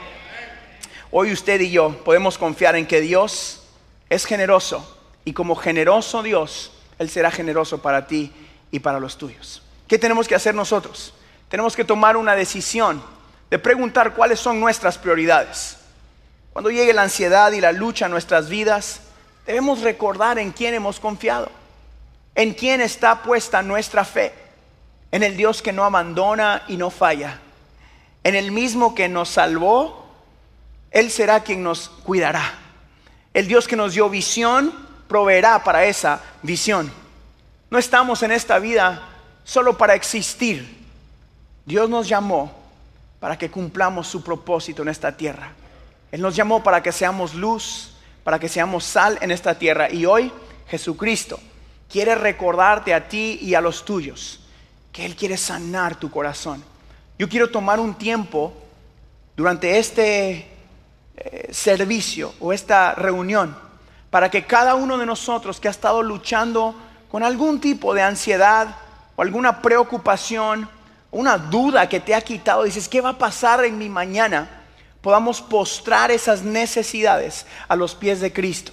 Hoy 1.11 1.31
usted 1.31 1.59
y 1.61 1.71
yo 1.71 2.03
podemos 2.03 2.37
confiar 2.37 2.75
en 2.75 2.85
que 2.85 3.01
Dios 3.01 3.63
es 4.09 4.25
generoso 4.25 4.97
y 5.25 5.33
como 5.33 5.55
generoso 5.55 6.21
Dios, 6.21 6.71
Él 6.99 7.09
será 7.09 7.31
generoso 7.31 7.81
para 7.81 8.07
ti 8.07 8.31
y 8.71 8.79
para 8.79 8.99
los 8.99 9.17
tuyos. 9.17 9.61
¿Qué 9.87 9.97
tenemos 9.97 10.27
que 10.27 10.35
hacer 10.35 10.53
nosotros? 10.53 11.13
Tenemos 11.49 11.75
que 11.75 11.85
tomar 11.85 12.17
una 12.17 12.35
decisión 12.35 13.01
de 13.49 13.57
preguntar 13.57 14.13
cuáles 14.13 14.39
son 14.39 14.59
nuestras 14.59 14.97
prioridades. 14.97 15.76
Cuando 16.57 16.71
llegue 16.71 16.91
la 16.91 17.03
ansiedad 17.03 17.51
y 17.51 17.61
la 17.61 17.71
lucha 17.71 18.07
a 18.07 18.09
nuestras 18.09 18.49
vidas, 18.49 19.01
debemos 19.45 19.81
recordar 19.81 20.39
en 20.39 20.51
quién 20.51 20.73
hemos 20.73 20.99
confiado, 20.99 21.51
en 22.33 22.55
quién 22.55 22.81
está 22.81 23.21
puesta 23.21 23.61
nuestra 23.61 24.03
fe, 24.03 24.33
en 25.11 25.21
el 25.21 25.37
Dios 25.37 25.61
que 25.61 25.71
no 25.71 25.83
abandona 25.83 26.63
y 26.67 26.77
no 26.77 26.89
falla, 26.89 27.39
en 28.23 28.33
el 28.33 28.51
mismo 28.51 28.95
que 28.95 29.07
nos 29.07 29.29
salvó, 29.29 30.07
Él 30.89 31.11
será 31.11 31.41
quien 31.41 31.61
nos 31.61 31.89
cuidará. 31.89 32.55
El 33.35 33.47
Dios 33.47 33.67
que 33.67 33.75
nos 33.75 33.93
dio 33.93 34.09
visión 34.09 34.73
proveerá 35.07 35.63
para 35.63 35.85
esa 35.85 36.21
visión. 36.41 36.91
No 37.69 37.77
estamos 37.77 38.23
en 38.23 38.31
esta 38.31 38.57
vida 38.57 39.07
solo 39.43 39.77
para 39.77 39.93
existir. 39.93 40.87
Dios 41.67 41.87
nos 41.87 42.09
llamó 42.09 42.51
para 43.19 43.37
que 43.37 43.51
cumplamos 43.51 44.07
su 44.07 44.23
propósito 44.23 44.81
en 44.81 44.87
esta 44.87 45.15
tierra. 45.15 45.53
Él 46.11 46.21
nos 46.21 46.35
llamó 46.35 46.63
para 46.63 46.81
que 46.81 46.91
seamos 46.91 47.33
luz, 47.33 47.93
para 48.23 48.39
que 48.39 48.49
seamos 48.49 48.83
sal 48.83 49.17
en 49.21 49.31
esta 49.31 49.57
tierra. 49.57 49.91
Y 49.91 50.05
hoy 50.05 50.31
Jesucristo 50.67 51.39
quiere 51.89 52.15
recordarte 52.15 52.93
a 52.93 53.07
ti 53.07 53.39
y 53.41 53.55
a 53.55 53.61
los 53.61 53.85
tuyos 53.85 54.39
que 54.91 55.05
Él 55.05 55.15
quiere 55.15 55.37
sanar 55.37 55.95
tu 55.95 56.09
corazón. 56.09 56.63
Yo 57.19 57.29
quiero 57.29 57.49
tomar 57.49 57.79
un 57.79 57.95
tiempo 57.95 58.53
durante 59.35 59.77
este 59.77 60.47
eh, 61.15 61.49
servicio 61.51 62.33
o 62.39 62.53
esta 62.53 62.95
reunión 62.95 63.55
para 64.09 64.29
que 64.31 64.45
cada 64.45 64.75
uno 64.75 64.97
de 64.97 65.05
nosotros 65.05 65.59
que 65.59 65.67
ha 65.67 65.71
estado 65.71 66.01
luchando 66.01 66.75
con 67.09 67.23
algún 67.23 67.59
tipo 67.59 67.93
de 67.93 68.01
ansiedad 68.01 68.75
o 69.15 69.21
alguna 69.21 69.61
preocupación, 69.61 70.69
una 71.11 71.37
duda 71.37 71.87
que 71.89 71.99
te 71.99 72.15
ha 72.15 72.21
quitado, 72.21 72.63
dices, 72.63 72.87
¿qué 72.87 73.01
va 73.01 73.09
a 73.09 73.17
pasar 73.17 73.63
en 73.65 73.77
mi 73.77 73.89
mañana? 73.89 74.56
Podamos 75.01 75.41
postrar 75.41 76.11
esas 76.11 76.43
necesidades 76.43 77.45
a 77.67 77.75
los 77.75 77.95
pies 77.95 78.19
de 78.19 78.33
Cristo. 78.33 78.71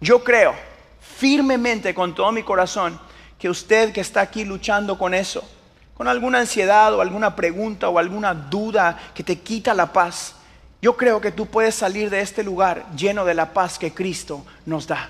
Yo 0.00 0.22
creo 0.22 0.54
firmemente 1.00 1.94
con 1.94 2.14
todo 2.14 2.32
mi 2.32 2.42
corazón 2.42 2.98
que 3.38 3.48
usted 3.48 3.92
que 3.92 4.00
está 4.00 4.20
aquí 4.20 4.44
luchando 4.44 4.98
con 4.98 5.14
eso, 5.14 5.48
con 5.94 6.08
alguna 6.08 6.40
ansiedad 6.40 6.94
o 6.94 7.00
alguna 7.00 7.36
pregunta 7.36 7.88
o 7.88 7.98
alguna 7.98 8.34
duda 8.34 8.98
que 9.14 9.22
te 9.22 9.38
quita 9.38 9.74
la 9.74 9.92
paz, 9.92 10.34
yo 10.80 10.96
creo 10.96 11.20
que 11.20 11.32
tú 11.32 11.46
puedes 11.46 11.74
salir 11.74 12.10
de 12.10 12.20
este 12.20 12.42
lugar 12.42 12.84
lleno 12.94 13.24
de 13.24 13.34
la 13.34 13.52
paz 13.52 13.78
que 13.78 13.92
Cristo 13.92 14.44
nos 14.66 14.86
da. 14.86 15.08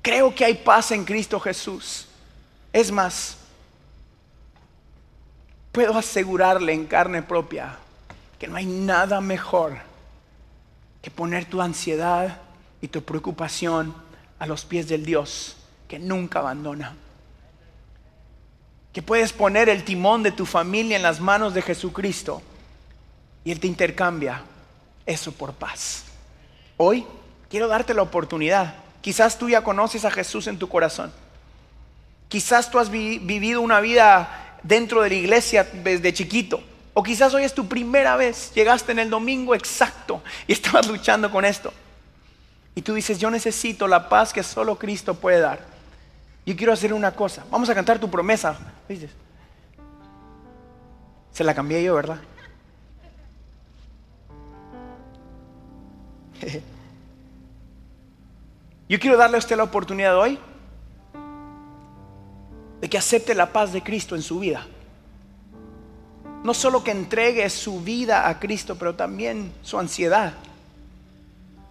Creo 0.00 0.34
que 0.34 0.44
hay 0.44 0.54
paz 0.54 0.90
en 0.92 1.04
Cristo 1.04 1.38
Jesús. 1.38 2.08
Es 2.72 2.90
más, 2.90 3.36
puedo 5.72 5.98
asegurarle 5.98 6.72
en 6.72 6.86
carne 6.86 7.22
propia 7.22 7.76
que 8.38 8.46
no 8.46 8.56
hay 8.56 8.66
nada 8.66 9.20
mejor 9.20 9.78
que 11.02 11.10
poner 11.10 11.44
tu 11.44 11.60
ansiedad 11.60 12.40
y 12.80 12.88
tu 12.88 13.02
preocupación 13.02 13.94
a 14.38 14.46
los 14.46 14.64
pies 14.64 14.88
del 14.88 15.04
Dios 15.04 15.56
que 15.88 15.98
nunca 15.98 16.38
abandona. 16.38 16.94
Que 18.92 19.02
puedes 19.02 19.32
poner 19.32 19.68
el 19.68 19.84
timón 19.84 20.22
de 20.22 20.32
tu 20.32 20.46
familia 20.46 20.96
en 20.96 21.02
las 21.02 21.20
manos 21.20 21.54
de 21.54 21.62
Jesucristo 21.62 22.42
y 23.44 23.50
Él 23.50 23.60
te 23.60 23.66
intercambia 23.66 24.42
eso 25.06 25.32
por 25.32 25.52
paz. 25.54 26.04
Hoy 26.76 27.04
quiero 27.48 27.68
darte 27.68 27.94
la 27.94 28.02
oportunidad. 28.02 28.74
Quizás 29.00 29.38
tú 29.38 29.48
ya 29.48 29.62
conoces 29.62 30.04
a 30.04 30.10
Jesús 30.10 30.46
en 30.46 30.58
tu 30.58 30.68
corazón. 30.68 31.12
Quizás 32.28 32.70
tú 32.70 32.78
has 32.78 32.90
vivido 32.90 33.60
una 33.60 33.80
vida 33.80 34.58
dentro 34.62 35.02
de 35.02 35.08
la 35.10 35.14
iglesia 35.14 35.64
desde 35.64 36.12
chiquito 36.12 36.62
o 36.98 37.02
quizás 37.04 37.32
hoy 37.32 37.44
es 37.44 37.54
tu 37.54 37.68
primera 37.68 38.16
vez, 38.16 38.50
llegaste 38.56 38.90
en 38.90 38.98
el 38.98 39.08
domingo 39.08 39.54
exacto 39.54 40.20
y 40.48 40.52
estabas 40.54 40.88
luchando 40.88 41.30
con 41.30 41.44
esto. 41.44 41.72
Y 42.74 42.82
tú 42.82 42.92
dices, 42.92 43.20
yo 43.20 43.30
necesito 43.30 43.86
la 43.86 44.08
paz 44.08 44.32
que 44.32 44.42
solo 44.42 44.76
Cristo 44.76 45.14
puede 45.14 45.38
dar. 45.38 45.60
Yo 46.44 46.56
quiero 46.56 46.72
hacer 46.72 46.92
una 46.92 47.12
cosa. 47.12 47.44
Vamos 47.52 47.70
a 47.70 47.74
cantar 47.76 48.00
tu 48.00 48.10
promesa. 48.10 48.58
Se 51.30 51.44
la 51.44 51.54
cambié 51.54 51.84
yo, 51.84 51.94
¿verdad? 51.94 52.18
Yo 58.88 58.98
quiero 58.98 59.16
darle 59.16 59.36
a 59.36 59.38
usted 59.38 59.56
la 59.56 59.62
oportunidad 59.62 60.18
hoy 60.18 60.36
de 62.80 62.88
que 62.88 62.98
acepte 62.98 63.36
la 63.36 63.52
paz 63.52 63.72
de 63.72 63.84
Cristo 63.84 64.16
en 64.16 64.22
su 64.22 64.40
vida 64.40 64.66
no 66.44 66.54
solo 66.54 66.84
que 66.84 66.90
entregue 66.90 67.48
su 67.50 67.80
vida 67.80 68.28
a 68.28 68.38
Cristo, 68.38 68.76
pero 68.76 68.94
también 68.94 69.52
su 69.62 69.78
ansiedad. 69.78 70.34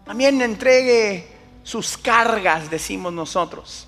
También 0.05 0.41
entregue 0.41 1.27
sus 1.63 1.97
cargas, 1.97 2.69
decimos 2.69 3.13
nosotros, 3.13 3.87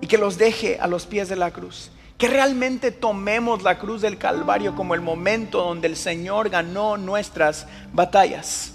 y 0.00 0.06
que 0.06 0.18
los 0.18 0.38
deje 0.38 0.78
a 0.80 0.86
los 0.86 1.06
pies 1.06 1.28
de 1.28 1.36
la 1.36 1.50
cruz. 1.50 1.90
Que 2.16 2.28
realmente 2.28 2.90
tomemos 2.90 3.62
la 3.62 3.78
cruz 3.78 4.00
del 4.02 4.18
Calvario 4.18 4.74
como 4.74 4.94
el 4.94 5.00
momento 5.00 5.62
donde 5.62 5.86
el 5.86 5.96
Señor 5.96 6.48
ganó 6.48 6.96
nuestras 6.96 7.66
batallas. 7.92 8.72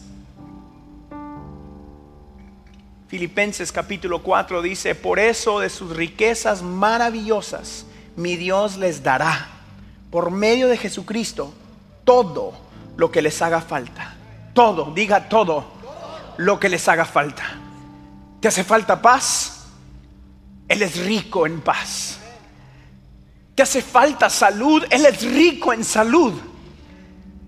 Filipenses 3.08 3.72
capítulo 3.72 4.24
4 4.24 4.62
dice, 4.62 4.96
por 4.96 5.20
eso 5.20 5.60
de 5.60 5.70
sus 5.70 5.96
riquezas 5.96 6.64
maravillosas 6.64 7.86
mi 8.16 8.38
Dios 8.38 8.78
les 8.78 9.04
dará 9.04 9.53
por 10.14 10.30
medio 10.30 10.68
de 10.68 10.78
Jesucristo 10.78 11.52
todo 12.04 12.54
lo 12.98 13.10
que 13.10 13.24
les 13.24 13.42
haga 13.42 13.62
falta. 13.62 14.14
Todo, 14.54 14.92
diga 14.94 15.28
todo 15.28 15.66
lo 16.38 16.60
que 16.60 16.70
les 16.70 16.88
haga 16.88 17.04
falta. 17.04 17.44
¿Te 18.40 18.48
hace 18.48 18.64
falta 18.64 19.02
paz? 19.02 19.64
Él 20.68 20.84
es 20.84 21.04
rico 21.04 21.48
en 21.48 21.62
paz. 21.62 22.20
¿Te 23.56 23.64
hace 23.64 23.82
falta 23.82 24.30
salud? 24.30 24.84
Él 24.92 25.04
es 25.08 25.20
rico 25.24 25.74
en 25.74 25.84
salud 25.84 26.40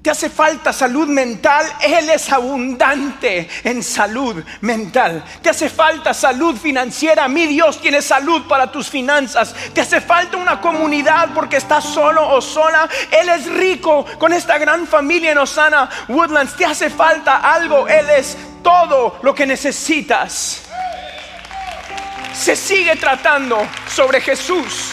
te 0.06 0.12
hace 0.12 0.30
falta 0.30 0.72
salud 0.72 1.08
mental, 1.08 1.66
Él 1.82 2.12
es 2.12 2.32
abundante 2.32 3.50
en 3.64 3.82
salud 3.82 4.46
mental. 4.62 5.26
Te 5.42 5.50
hace 5.50 5.68
falta 5.68 6.14
salud 6.14 6.56
financiera, 6.58 7.28
mi 7.28 7.48
Dios 7.48 7.82
tiene 7.82 8.04
salud 8.04 8.44
para 8.48 8.72
tus 8.72 8.88
finanzas. 8.88 9.56
Te 9.74 9.82
hace 9.82 10.02
falta 10.02 10.38
una 10.38 10.62
comunidad 10.62 11.30
porque 11.34 11.58
estás 11.58 11.86
solo 11.86 12.30
o 12.30 12.40
sola, 12.40 12.88
Él 13.10 13.30
es 13.30 13.48
rico 13.48 14.06
con 14.20 14.32
esta 14.32 14.60
gran 14.60 14.86
familia 14.86 15.32
en 15.32 15.40
Osana 15.40 15.90
Woodlands. 16.08 16.56
Te 16.56 16.66
hace 16.66 16.92
falta 16.92 17.38
algo, 17.38 17.88
Él 17.88 18.08
es 18.12 18.38
todo 18.62 19.18
lo 19.24 19.34
que 19.34 19.48
necesitas. 19.48 20.66
Se 22.32 22.56
sigue 22.56 22.96
tratando 22.98 23.58
sobre 23.88 24.22
Jesús. 24.22 24.92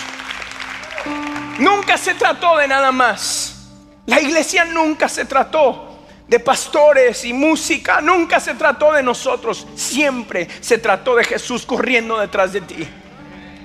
Nunca 1.59 1.99
se 1.99 2.15
trató 2.15 2.57
de 2.57 2.67
nada 2.67 2.91
más. 2.93 3.62
La 4.07 4.21
iglesia 4.21 4.65
nunca 4.65 5.09
se 5.09 5.25
trató 5.25 5.89
de 6.27 6.41
pastores 6.41 7.25
y 7.25 7.33
música, 7.33 8.01
nunca 8.01 8.41
se 8.41 8.55
trató 8.55 8.93
de 8.93 9.03
nosotros, 9.03 9.67
siempre 9.77 10.49
se 10.61 10.79
trató 10.79 11.15
de 11.15 11.25
Jesús 11.25 11.65
corriendo 11.65 12.19
detrás 12.19 12.53
de 12.53 12.63
ti. 12.63 12.89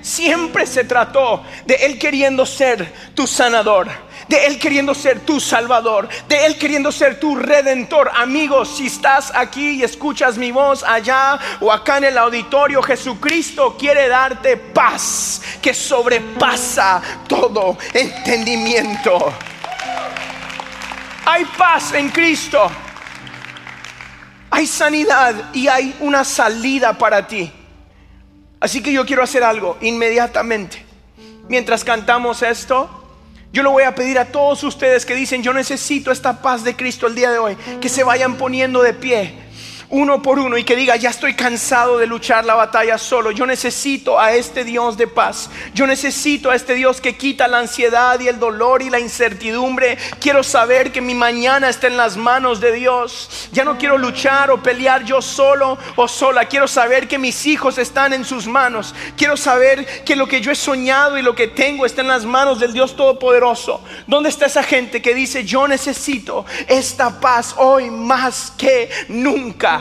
Siempre 0.02 0.66
se 0.66 0.84
trató 0.84 1.44
de 1.66 1.74
Él 1.76 1.98
queriendo 1.98 2.46
ser 2.46 2.94
tu 3.14 3.26
sanador, 3.26 3.88
de 4.30 4.46
Él 4.46 4.60
queriendo 4.60 4.94
ser 4.94 5.22
tu 5.22 5.40
salvador, 5.40 6.08
de 6.30 6.46
Él 6.46 6.58
queriendo 6.58 6.92
ser 6.92 7.20
tu 7.20 7.36
redentor. 7.36 8.12
Amigos, 8.16 8.78
si 8.78 8.88
estás 8.88 9.32
aquí 9.34 9.72
y 9.72 9.84
escuchas 9.84 10.38
mi 10.38 10.52
voz 10.52 10.84
allá 10.84 11.40
o 11.60 11.72
acá 11.74 11.98
en 11.98 12.06
el 12.06 12.18
auditorio, 12.18 12.82
Jesucristo 12.84 13.76
quiere 13.78 14.08
darte 14.08 14.56
paz 14.56 15.42
que 15.62 15.74
sobrepasa 15.74 17.02
todo 17.28 17.78
entendimiento. 17.94 19.34
Hay 21.30 21.44
paz 21.44 21.94
en 21.94 22.08
Cristo. 22.08 22.72
Hay 24.50 24.66
sanidad 24.66 25.54
y 25.54 25.68
hay 25.68 25.94
una 26.00 26.24
salida 26.24 26.98
para 26.98 27.28
ti. 27.28 27.52
Así 28.62 28.82
que 28.82 28.94
yo 28.94 29.06
quiero 29.06 29.24
hacer 29.24 29.44
algo 29.44 29.78
inmediatamente. 29.82 30.86
Mientras 31.50 31.84
cantamos 31.84 32.42
esto, 32.44 32.90
yo 33.52 33.62
le 33.62 33.68
voy 33.68 33.84
a 33.84 33.94
pedir 33.94 34.18
a 34.18 34.24
todos 34.24 34.64
ustedes 34.64 35.06
que 35.06 35.16
dicen, 35.16 35.44
yo 35.44 35.52
necesito 35.52 36.12
esta 36.12 36.42
paz 36.42 36.64
de 36.64 36.78
Cristo 36.78 37.08
el 37.08 37.16
día 37.16 37.30
de 37.30 37.40
hoy, 37.40 37.58
que 37.82 37.90
se 37.90 38.06
vayan 38.06 38.36
poniendo 38.36 38.82
de 38.82 38.94
pie 38.94 39.47
uno 39.90 40.22
por 40.22 40.38
uno 40.38 40.58
y 40.58 40.64
que 40.64 40.76
diga, 40.76 40.98
ya 40.98 41.10
estoy 41.10 41.34
cansado 41.34 41.98
de 41.98 42.08
luchar 42.08 42.44
la 42.46 42.56
batalla 42.56 42.98
solo. 42.98 43.32
Yo 43.32 43.46
necesito 43.46 44.20
a 44.20 44.34
este 44.34 44.66
Dios 44.66 44.98
de 44.98 45.08
paz. 45.08 45.50
Yo 45.74 45.88
necesito 45.88 46.52
a 46.52 46.56
este 46.56 46.74
Dios 46.76 47.00
que 47.00 47.16
quita 47.16 47.48
la 47.48 47.60
ansiedad 47.60 48.20
y 48.20 48.28
el 48.28 48.38
dolor 48.38 48.82
y 48.82 48.90
la 48.90 49.00
incertidumbre. 49.00 49.98
Quiero 50.20 50.44
saber 50.44 50.92
que 50.92 51.00
mi 51.00 51.16
mañana 51.16 51.70
está 51.70 51.88
en 51.88 51.96
las 51.96 52.18
manos 52.18 52.60
de 52.60 52.74
Dios. 52.74 53.50
Ya 53.54 53.64
no 53.64 53.78
quiero 53.78 53.98
luchar 53.98 54.52
o 54.52 54.62
pelear 54.62 55.06
yo 55.06 55.22
solo 55.22 55.78
o 55.96 56.08
sola. 56.08 56.46
Quiero 56.46 56.68
saber 56.68 57.08
que 57.08 57.18
mis 57.18 57.46
hijos 57.46 57.78
están 57.78 58.12
en 58.12 58.26
sus 58.26 58.46
manos. 58.46 58.94
Quiero 59.16 59.38
saber 59.38 60.04
que 60.04 60.18
lo 60.18 60.28
que 60.28 60.42
yo 60.42 60.52
he 60.52 60.56
soñado 60.56 61.18
y 61.18 61.22
lo 61.22 61.34
que 61.34 61.48
tengo 61.48 61.86
está 61.86 62.02
en 62.02 62.10
las 62.10 62.26
manos 62.26 62.60
del 62.60 62.74
Dios 62.74 62.96
Todopoderoso. 62.96 63.82
¿Dónde 64.06 64.30
está 64.30 64.48
esa 64.48 64.64
gente 64.64 65.02
que 65.02 65.14
dice, 65.14 65.46
yo 65.46 65.66
necesito 65.68 66.46
esta 66.68 67.22
paz 67.22 67.56
hoy 67.58 67.90
más 67.90 68.52
que 68.58 68.90
nunca? 69.08 69.77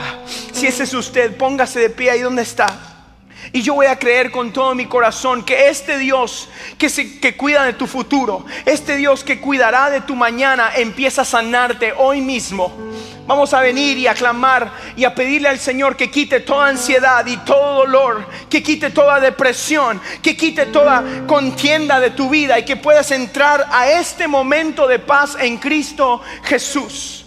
Si 0.52 0.66
ese 0.66 0.84
es 0.84 0.94
usted, 0.94 1.36
póngase 1.36 1.80
de 1.80 1.90
pie 1.90 2.10
ahí 2.10 2.20
donde 2.20 2.42
está. 2.42 2.96
Y 3.52 3.62
yo 3.62 3.74
voy 3.74 3.86
a 3.86 3.98
creer 3.98 4.30
con 4.30 4.52
todo 4.52 4.74
mi 4.74 4.86
corazón 4.86 5.44
que 5.44 5.68
este 5.68 5.98
Dios 5.98 6.48
que, 6.78 6.88
se, 6.88 7.20
que 7.20 7.36
cuida 7.36 7.64
de 7.64 7.72
tu 7.72 7.86
futuro, 7.86 8.44
este 8.64 8.96
Dios 8.96 9.22
que 9.22 9.40
cuidará 9.40 9.90
de 9.90 10.00
tu 10.00 10.16
mañana, 10.16 10.70
empieza 10.74 11.22
a 11.22 11.24
sanarte 11.24 11.92
hoy 11.96 12.20
mismo. 12.20 12.72
Vamos 13.26 13.52
a 13.54 13.60
venir 13.60 13.98
y 13.98 14.06
a 14.06 14.14
clamar 14.14 14.70
y 14.96 15.04
a 15.04 15.14
pedirle 15.14 15.48
al 15.48 15.58
Señor 15.58 15.96
que 15.96 16.10
quite 16.10 16.40
toda 16.40 16.68
ansiedad 16.68 17.26
y 17.26 17.36
todo 17.38 17.78
dolor, 17.78 18.26
que 18.48 18.62
quite 18.62 18.90
toda 18.90 19.18
depresión, 19.18 20.00
que 20.22 20.36
quite 20.36 20.66
toda 20.66 21.02
contienda 21.26 21.98
de 21.98 22.10
tu 22.10 22.30
vida 22.30 22.58
y 22.58 22.64
que 22.64 22.76
puedas 22.76 23.10
entrar 23.10 23.66
a 23.72 23.90
este 23.90 24.28
momento 24.28 24.86
de 24.86 25.00
paz 25.00 25.36
en 25.40 25.58
Cristo 25.58 26.20
Jesús. 26.44 27.25